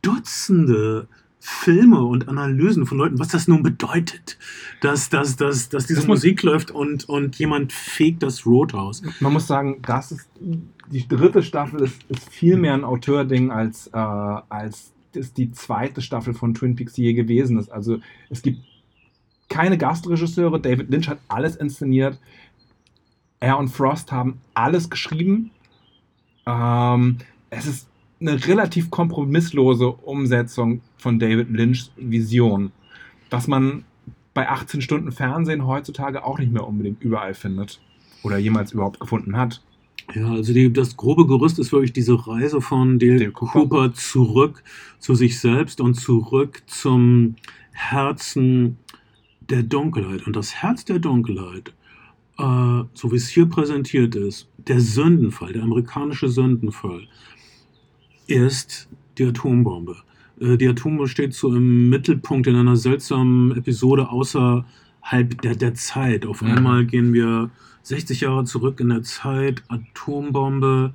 [0.02, 1.08] Dutzende
[1.42, 4.38] Filme und Analysen von Leuten, was das nun bedeutet,
[4.82, 9.02] dass, dass, dass, dass diese Das Musik läuft und, und jemand fegt das Roadhouse.
[9.20, 10.28] Man muss sagen, das ist
[10.90, 16.02] die dritte Staffel ist, ist viel mehr ein Auteurding als, äh, als das die zweite
[16.02, 17.70] Staffel von Twin Peaks je gewesen ist.
[17.70, 17.98] Also
[18.28, 18.60] es gibt
[19.48, 22.18] keine Gastregisseure, David Lynch hat alles inszeniert,
[23.40, 25.50] er und Frost haben alles geschrieben.
[26.46, 27.18] Ähm,
[27.50, 27.88] es ist
[28.20, 32.70] eine relativ kompromisslose Umsetzung von David Lynchs Vision,
[33.30, 33.84] was man
[34.34, 37.80] bei 18 Stunden Fernsehen heutzutage auch nicht mehr unbedingt überall findet
[38.22, 39.62] oder jemals überhaupt gefunden hat.
[40.14, 43.60] Ja, also die, das grobe Gerüst ist wirklich diese Reise von Dale, Dale Cooper.
[43.60, 43.94] Cooper.
[43.94, 44.62] zurück
[44.98, 47.36] zu sich selbst und zurück zum
[47.72, 48.76] Herzen
[49.40, 50.26] der Dunkelheit.
[50.26, 51.72] Und das Herz der Dunkelheit,
[52.38, 57.06] äh, so wie es hier präsentiert ist, der Sündenfall, der amerikanische Sündenfall,
[58.26, 58.88] ist
[59.18, 59.96] die Atombombe.
[60.40, 66.26] Äh, die Atombombe steht so im Mittelpunkt in einer seltsamen Episode außerhalb der, der Zeit.
[66.26, 67.50] Auf einmal gehen wir
[67.82, 70.92] 60 Jahre zurück in der Zeit, Atombombe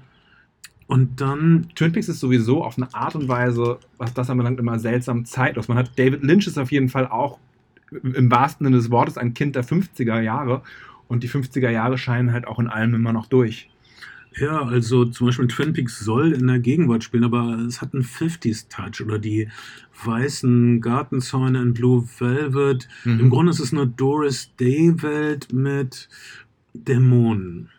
[0.88, 4.78] und dann, Twin Peaks ist sowieso auf eine Art und Weise, was das anbelangt, immer
[4.78, 5.68] seltsam zeitlos.
[5.68, 7.40] Man hat David Lynch ist auf jeden Fall auch
[7.92, 10.62] im wahrsten Sinne des Wortes ein Kind der 50er Jahre
[11.08, 13.70] und die 50er Jahre scheinen halt auch in allem immer noch durch.
[14.38, 18.04] ja, also zum Beispiel Twin Peaks soll in der Gegenwart spielen, aber es hat einen
[18.04, 19.48] 50s-Touch oder die
[20.04, 22.88] weißen Gartenzäune in Blue Velvet.
[23.06, 23.20] Mhm.
[23.22, 26.10] Im Grunde ist es eine Doris Day-Welt mit
[26.84, 27.70] Dämonen.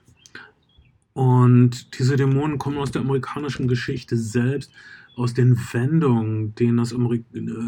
[1.12, 4.70] Und diese Dämonen kommen aus der amerikanischen Geschichte selbst,
[5.16, 7.22] aus den Wendungen, denen das äh,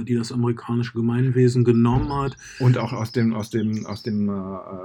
[0.05, 2.37] die das amerikanische Gemeinwesen genommen hat.
[2.59, 4.33] Und auch aus dem, aus dem, aus dem äh,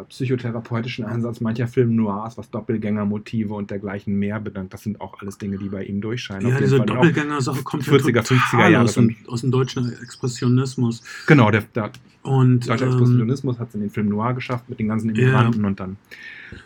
[0.08, 4.74] psychotherapeutischen Ansatz mancher Film Noirs, was Doppelgängermotive und dergleichen mehr bedankt.
[4.74, 6.50] Das sind auch alles Dinge, die bei ihm durchscheinen.
[6.50, 11.04] Ja, diese Doppelgänger-Sache kommt 40er, ja 50er total Jahre aus, dem, aus dem deutschen Expressionismus.
[11.28, 11.92] Genau, der, der
[12.24, 15.10] Und deutsche ähm, Expressionismus hat es in den Film Noir geschafft mit den ganzen.
[15.10, 15.98] Immigranten und dann,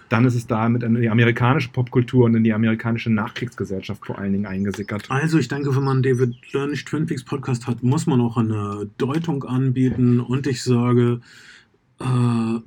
[0.10, 4.20] dann ist es da mit in die amerikanische Popkultur und in die amerikanische Nachkriegsgesellschaft vor
[4.20, 5.10] allen Dingen eingesickert.
[5.10, 8.88] Also ich denke, wenn man David Lynch Twin Peaks Podcast hat, muss man auch eine
[9.00, 10.20] Deutung anbieten.
[10.20, 11.22] Und ich sage,
[12.00, 12.60] äh,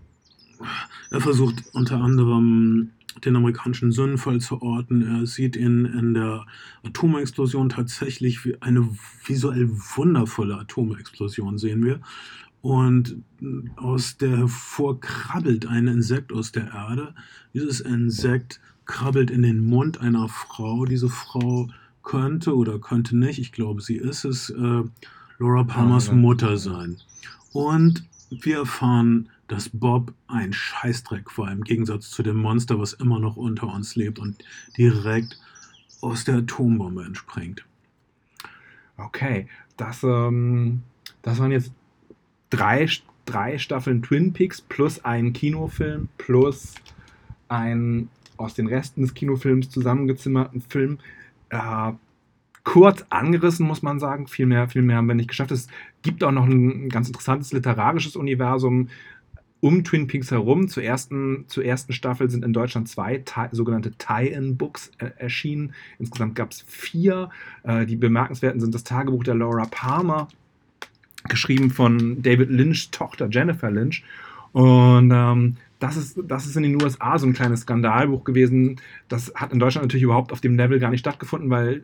[1.10, 2.90] er versucht unter anderem
[3.24, 5.02] den amerikanischen Sündenfall zu orten.
[5.02, 6.46] Er sieht ihn in der
[6.84, 8.88] Atomexplosion tatsächlich wie eine
[9.24, 12.00] visuell wundervolle Atomexplosion, sehen wir.
[12.62, 13.22] Und
[13.76, 17.14] aus der hervor krabbelt ein Insekt aus der Erde.
[17.54, 20.84] Dieses Insekt krabbelt in den Mund einer Frau.
[20.84, 21.68] Diese Frau
[22.02, 24.82] könnte oder könnte nicht, ich glaube, sie ist es, äh,
[25.38, 26.14] Laura Palmers ja.
[26.14, 26.98] Mutter sein.
[27.52, 33.18] Und wir erfahren, dass Bob ein Scheißdreck war, im Gegensatz zu dem Monster, was immer
[33.18, 34.44] noch unter uns lebt und
[34.76, 35.38] direkt
[36.00, 37.64] aus der Atombombe entspringt.
[38.96, 40.82] Okay, das, ähm,
[41.22, 41.72] das waren jetzt
[42.50, 42.88] drei,
[43.24, 46.74] drei Staffeln Twin Peaks plus ein Kinofilm plus
[47.48, 50.98] ein aus den Resten des Kinofilms zusammengezimmerten Film.
[51.50, 51.92] Äh,
[52.64, 54.26] kurz angerissen, muss man sagen.
[54.26, 55.50] Viel mehr, viel mehr haben wir nicht geschafft.
[55.50, 55.68] Es
[56.02, 58.88] gibt auch noch ein ganz interessantes literarisches Universum
[59.60, 60.68] um Twin Peaks herum.
[60.68, 65.74] Zur ersten, zur ersten Staffel sind in Deutschland zwei Ti- sogenannte Tie-In-Books äh, erschienen.
[65.98, 67.28] Insgesamt gab es vier.
[67.62, 70.28] Äh, die bemerkenswerten sind das Tagebuch der Laura Palmer,
[71.30, 74.04] geschrieben von David Lynchs Tochter Jennifer Lynch
[74.52, 78.80] Und ähm, das ist, das ist in den USA so ein kleines Skandalbuch gewesen.
[79.08, 81.82] Das hat in Deutschland natürlich überhaupt auf dem Level gar nicht stattgefunden, weil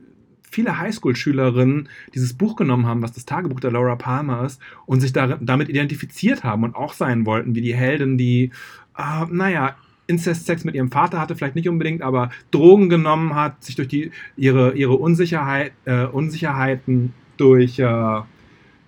[0.51, 5.13] viele Highschool-Schülerinnen dieses Buch genommen haben, was das Tagebuch der Laura Palmer ist, und sich
[5.13, 8.51] da, damit identifiziert haben und auch sein wollten, wie die Heldin, die,
[8.97, 9.77] äh, naja,
[10.07, 14.13] Inzestsex mit ihrem Vater hatte, vielleicht nicht unbedingt, aber Drogen genommen hat, sich durch die,
[14.37, 18.21] ihre, ihre Unsicherheit, äh, Unsicherheiten durch, äh,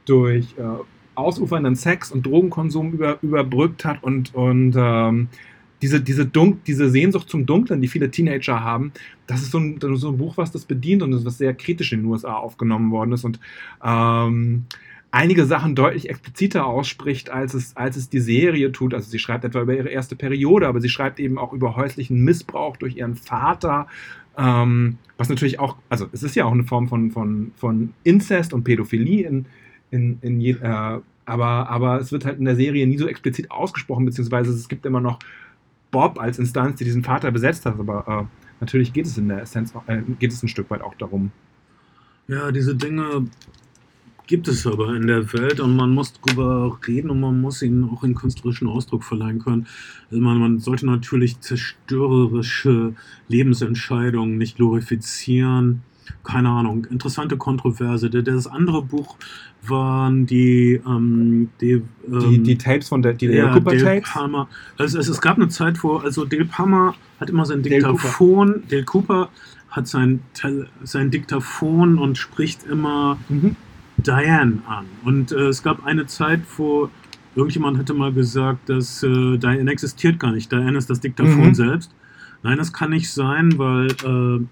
[0.08, 0.62] durch äh,
[1.14, 5.28] ausufernden Sex und Drogenkonsum über, überbrückt hat und, und ähm,
[5.82, 8.92] diese, diese, Dunk, diese Sehnsucht zum Dunklen, die viele Teenager haben,
[9.26, 11.92] das ist so ein, so ein Buch, was das bedient und das was sehr kritisch
[11.92, 13.38] in den USA aufgenommen worden ist und
[13.84, 14.64] ähm,
[15.10, 18.94] einige Sachen deutlich expliziter ausspricht, als es, als es die Serie tut.
[18.94, 22.22] Also sie schreibt etwa über ihre erste Periode, aber sie schreibt eben auch über häuslichen
[22.22, 23.86] Missbrauch durch ihren Vater,
[24.36, 28.52] ähm, was natürlich auch, also es ist ja auch eine Form von, von, von Inzest
[28.52, 29.46] und Pädophilie in,
[29.90, 33.50] in, in je, äh, aber, aber es wird halt in der Serie nie so explizit
[33.50, 35.18] ausgesprochen, beziehungsweise es gibt immer noch
[35.90, 38.24] Bob als Instanz, die diesen Vater besetzt hat, aber äh,
[38.60, 41.30] natürlich geht es in der Essenz, äh, geht es ein Stück weit auch darum.
[42.28, 43.26] Ja, diese Dinge
[44.26, 47.88] gibt es aber in der Welt und man muss drüber reden und man muss ihnen
[47.88, 49.66] auch einen künstlerischen Ausdruck verleihen können.
[50.10, 52.94] Also man, man sollte natürlich zerstörerische
[53.28, 55.82] Lebensentscheidungen nicht glorifizieren
[56.24, 58.10] keine Ahnung, interessante Kontroverse.
[58.10, 59.16] Das andere Buch
[59.66, 64.10] waren die, ähm, die, ähm, die, die, Tapes von der die ja, Cooper Dale Tapes.
[64.10, 64.48] Palmer.
[64.76, 68.58] Also es, es, gab eine Zeit, wo also Dale Palmer hat immer sein Diktaphon, Dale
[68.58, 69.28] Cooper, Dale Cooper
[69.70, 70.20] hat sein,
[70.82, 73.56] sein Diktaphon und spricht immer mhm.
[73.98, 74.86] Diane an.
[75.04, 76.88] Und äh, es gab eine Zeit, wo
[77.34, 80.50] irgendjemand hatte mal gesagt, dass äh, Diane existiert gar nicht.
[80.50, 81.54] Diane ist das Diktaphon mhm.
[81.54, 81.94] selbst.
[82.42, 84.46] Nein, das kann nicht sein, weil äh,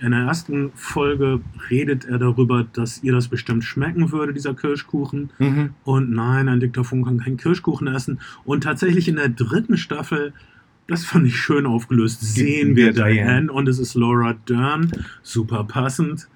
[0.00, 1.40] in der ersten Folge
[1.70, 5.30] redet er darüber, dass ihr das bestimmt schmecken würde, dieser Kirschkuchen.
[5.38, 5.70] Mhm.
[5.84, 8.20] Und nein, ein Diktaphon kann keinen Kirschkuchen essen.
[8.44, 10.32] Und tatsächlich in der dritten Staffel,
[10.86, 14.92] das fand ich schön aufgelöst, sehen wir Diane und es ist Laura Dern,
[15.22, 16.28] super passend.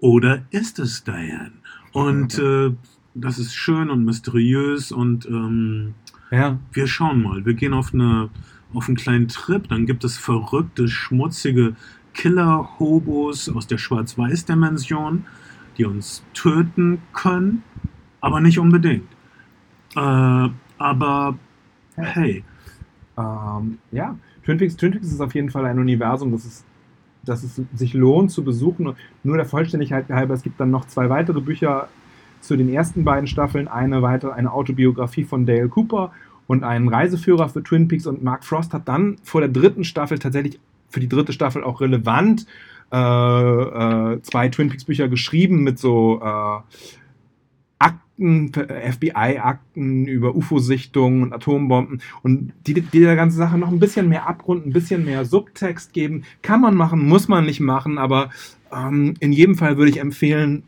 [0.00, 1.52] Oder ist es Diane?
[1.92, 2.72] Und äh,
[3.14, 5.94] das ist schön und mysteriös und ähm,
[6.30, 6.58] ja.
[6.72, 7.46] wir schauen mal.
[7.46, 8.30] Wir gehen auf eine
[8.74, 11.76] auf einen kleinen Trip, dann gibt es verrückte, schmutzige
[12.14, 15.26] Killer-Hobos aus der Schwarz-Weiß-Dimension,
[15.76, 17.62] die uns töten können,
[18.20, 19.08] aber nicht unbedingt.
[19.96, 20.48] Äh,
[20.78, 21.38] aber
[21.96, 22.44] hey.
[23.16, 26.64] Ähm, ja, Twin Peaks, Twin Peaks ist auf jeden Fall ein Universum, das, ist,
[27.24, 28.94] das es sich lohnt zu besuchen.
[29.22, 31.88] Nur der Vollständigkeit halber, es gibt dann noch zwei weitere Bücher
[32.40, 36.12] zu den ersten beiden Staffeln, eine weitere, eine Autobiografie von Dale Cooper
[36.46, 40.18] und einen Reiseführer für Twin Peaks und Mark Frost hat dann vor der dritten Staffel
[40.18, 40.58] tatsächlich
[40.94, 42.46] für die dritte Staffel auch relevant.
[42.92, 46.60] Äh, äh, zwei Twin Peaks Bücher geschrieben mit so äh,
[47.80, 54.08] Akten, FBI-Akten über UFO-Sichtungen und Atombomben und die, die der ganzen Sache noch ein bisschen
[54.08, 56.22] mehr Abgrund, ein bisschen mehr Subtext geben.
[56.42, 58.30] Kann man machen, muss man nicht machen, aber
[58.72, 60.62] ähm, in jedem Fall würde ich empfehlen,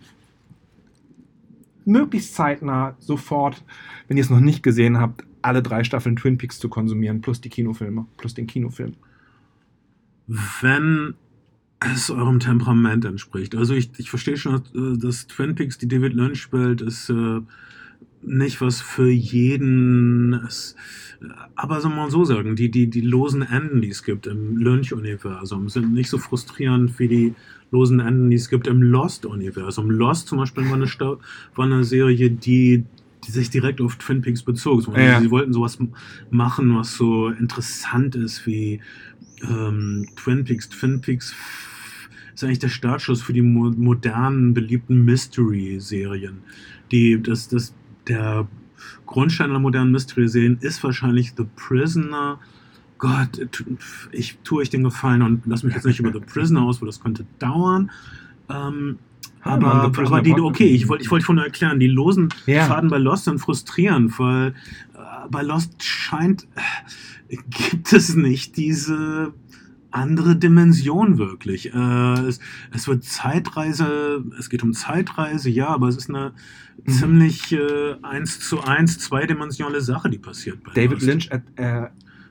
[1.85, 3.63] möglichst zeitnah sofort,
[4.09, 7.41] wenn ihr es noch nicht gesehen habt, alle drei Staffeln Twin Peaks zu konsumieren, plus
[7.41, 8.95] die Kinofilme, plus den Kinofilm
[10.27, 11.15] wenn
[11.81, 13.55] es eurem Temperament entspricht.
[13.55, 17.41] Also ich, ich verstehe schon, äh, dass Twin Peaks, die David Lynch spielt, ist äh,
[18.23, 20.35] nicht was für jeden.
[20.47, 20.75] Es,
[21.55, 25.69] aber soll man so sagen, die, die, die losen Enden, die es gibt im Lynch-Universum,
[25.69, 27.35] sind nicht so frustrierend wie die
[27.71, 29.91] losen Enden, die es gibt im Lost-Universum.
[29.91, 32.85] Lost zum Beispiel war eine, war eine Serie, die,
[33.25, 34.87] die sich direkt auf Twin Peaks bezog.
[34.97, 35.21] Ja.
[35.21, 35.79] Sie wollten sowas
[36.31, 38.81] machen, was so interessant ist wie
[39.49, 40.69] ähm, Twin Peaks.
[40.69, 41.35] Twin Peaks
[42.35, 46.39] ist eigentlich der Startschuss für die mo modernen, beliebten Mystery-Serien.
[46.91, 47.75] Die, das, das,
[48.09, 48.47] der
[49.07, 52.39] Grundstein der modernen Mystery-Serien ist wahrscheinlich The Prisoner.
[52.99, 53.47] Gott,
[54.13, 56.87] ich tue euch den Gefallen und lass mich jetzt nicht über The Prisoner aus, weil
[56.87, 57.91] das könnte dauern.
[58.49, 58.99] Ähm,
[59.47, 62.67] aber, aber die, okay, ich wollte ich wollt schon erklären, die losen ja.
[62.67, 66.47] Faden bei Lost sind frustrierend, weil äh, bei Lost scheint,
[67.29, 69.33] äh, gibt es nicht diese
[69.91, 71.73] andere Dimension wirklich.
[71.75, 72.41] Äh, es,
[72.73, 76.33] es, wird Zeitreise, es geht um Zeitreise, ja, aber es ist eine
[76.85, 76.93] mhm.
[76.93, 80.59] ziemlich äh, eins zu eins zweidimensionale Sache, die passiert.
[80.75, 81.07] David Lost.
[81.07, 81.87] Lynch äh,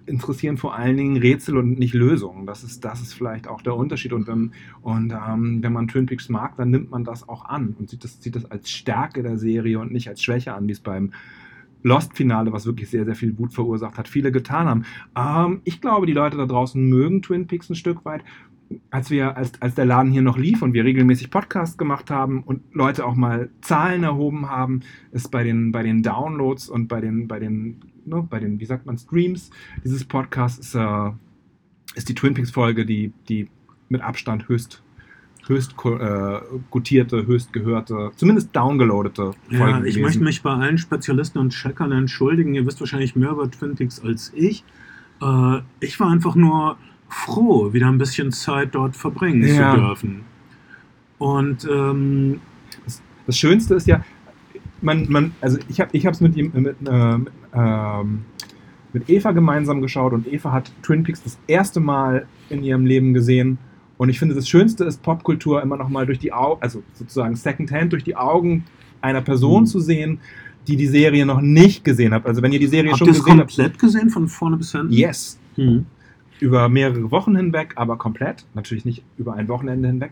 [0.05, 2.45] interessieren vor allen Dingen Rätsel und nicht Lösungen.
[2.45, 4.13] Das ist, das ist vielleicht auch der Unterschied.
[4.13, 4.51] Und, wenn,
[4.81, 8.03] und ähm, wenn man Twin Peaks mag, dann nimmt man das auch an und sieht
[8.03, 11.11] das, sieht das als Stärke der Serie und nicht als Schwäche an, wie es beim
[11.83, 14.85] Lost-Finale, was wirklich sehr, sehr viel Wut verursacht hat, viele getan haben.
[15.15, 18.23] Ähm, ich glaube, die Leute da draußen mögen Twin Peaks ein Stück weit.
[18.89, 22.41] Als wir, als, als der Laden hier noch lief und wir regelmäßig Podcasts gemacht haben
[22.41, 24.79] und Leute auch mal Zahlen erhoben haben,
[25.11, 28.65] ist bei den, bei den Downloads und bei den, bei den ne, bei den, wie
[28.65, 29.51] sagt man, Streams
[29.83, 31.11] dieses Podcasts ist, äh,
[31.95, 33.47] ist die Twin Peaks Folge, die, die
[33.89, 34.81] mit Abstand höchst
[35.47, 36.39] höchst äh,
[36.71, 40.01] gutierte, höchst gehörte, zumindest downgeloadete Folge Ja, ich gewesen.
[40.01, 42.55] möchte mich bei allen Spezialisten und Checkern entschuldigen.
[42.55, 44.63] Ihr wisst wahrscheinlich mehr über Twin Peaks als ich.
[45.21, 46.77] Äh, ich war einfach nur
[47.09, 49.73] froh, wieder ein bisschen Zeit dort verbringen ja.
[49.73, 50.21] zu dürfen.
[51.17, 52.41] Und ähm,
[52.83, 54.03] das, das, Schönste ist ja,
[54.81, 58.25] man, man, also ich habe es mit, ihm, mit, äh, mit, ähm,
[58.93, 63.13] mit Eva gemeinsam geschaut und Eva hat Twin Peaks das erste Mal in ihrem Leben
[63.13, 63.57] gesehen.
[63.97, 67.35] Und ich finde, das Schönste ist, Popkultur immer noch mal durch die Augen, also sozusagen
[67.35, 68.65] Secondhand durch die Augen
[69.01, 69.65] einer Person mhm.
[69.67, 70.19] zu sehen,
[70.67, 72.25] die die Serie noch nicht gesehen hat.
[72.25, 73.55] Also wenn ihr die Serie habt schon gesehen habt.
[73.55, 74.91] komplett gesehen, von vorne bis hinten?
[74.91, 75.39] Yes.
[75.55, 75.85] Mhm.
[76.39, 78.45] Über mehrere Wochen hinweg, aber komplett.
[78.53, 80.11] Natürlich nicht über ein Wochenende hinweg.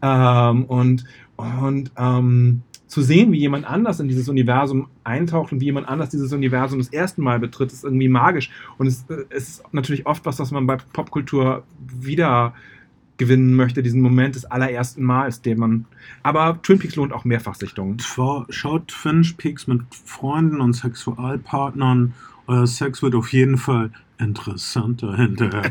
[0.00, 1.04] Ähm, und
[1.36, 6.08] und ähm, zu sehen, wie jemand anders in dieses Universum eintaucht und wie jemand anders
[6.08, 8.50] dieses Universum das erste Mal betritt, ist irgendwie magisch.
[8.78, 12.54] Und es, äh, es ist natürlich oft was, was man bei Popkultur wieder
[13.18, 15.84] gewinnen möchte, diesen Moment des allerersten Mals, den man.
[16.22, 17.98] Aber Twin Peaks lohnt auch Mehrfachsichtungen.
[18.00, 22.14] Schaut Twin Peaks mit Freunden und Sexualpartnern.
[22.46, 25.70] Euer Sex wird auf jeden Fall interessanter hinterher.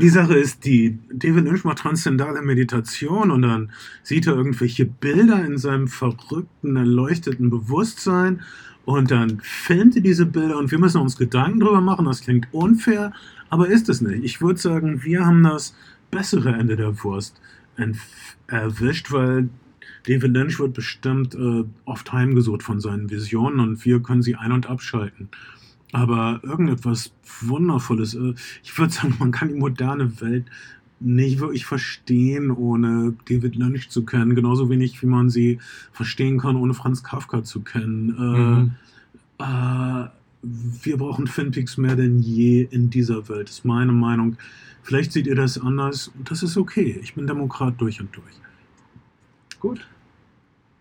[0.00, 3.72] die Sache ist die, David Lynch macht transzendale Meditation und dann
[4.02, 8.42] sieht er irgendwelche Bilder in seinem verrückten, erleuchteten Bewusstsein
[8.84, 12.06] und dann filmt er diese Bilder und wir müssen uns Gedanken drüber machen.
[12.06, 13.12] Das klingt unfair,
[13.50, 14.24] aber ist es nicht.
[14.24, 15.74] Ich würde sagen, wir haben das
[16.10, 17.40] bessere Ende der Wurst
[18.46, 19.48] erwischt, weil
[20.06, 24.52] David Lynch wird bestimmt äh, oft heimgesucht von seinen Visionen und wir können sie ein-
[24.52, 25.30] und abschalten.
[25.94, 28.14] Aber irgendetwas Wundervolles.
[28.14, 28.34] Äh,
[28.64, 30.46] ich würde sagen, man kann die moderne Welt
[30.98, 34.34] nicht wirklich verstehen, ohne David Lynch zu kennen.
[34.34, 35.60] Genauso wenig, wie man sie
[35.92, 38.10] verstehen kann, ohne Franz Kafka zu kennen.
[38.18, 38.74] Äh, mhm.
[39.38, 40.08] Äh,
[40.82, 44.36] wir brauchen Finpix mehr denn je in dieser Welt, ist meine Meinung.
[44.82, 46.10] Vielleicht seht ihr das anders.
[46.24, 46.98] Das ist okay.
[47.04, 48.34] Ich bin Demokrat durch und durch.
[49.60, 49.86] Gut.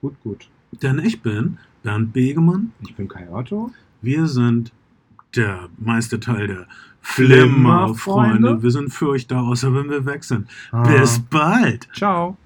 [0.02, 0.50] Gut, gut.
[0.82, 2.72] Denn ich bin Bernd Begemann.
[2.82, 3.72] Ich bin Kai Otto.
[4.02, 4.74] Wir sind
[5.36, 6.68] der meiste Teil der
[7.02, 8.64] Flimmer-Freunde.
[8.64, 10.48] Wir sind für euch da, außer wenn wir weg sind.
[10.72, 10.84] Ah.
[10.84, 11.88] Bis bald.
[11.94, 12.38] Ciao.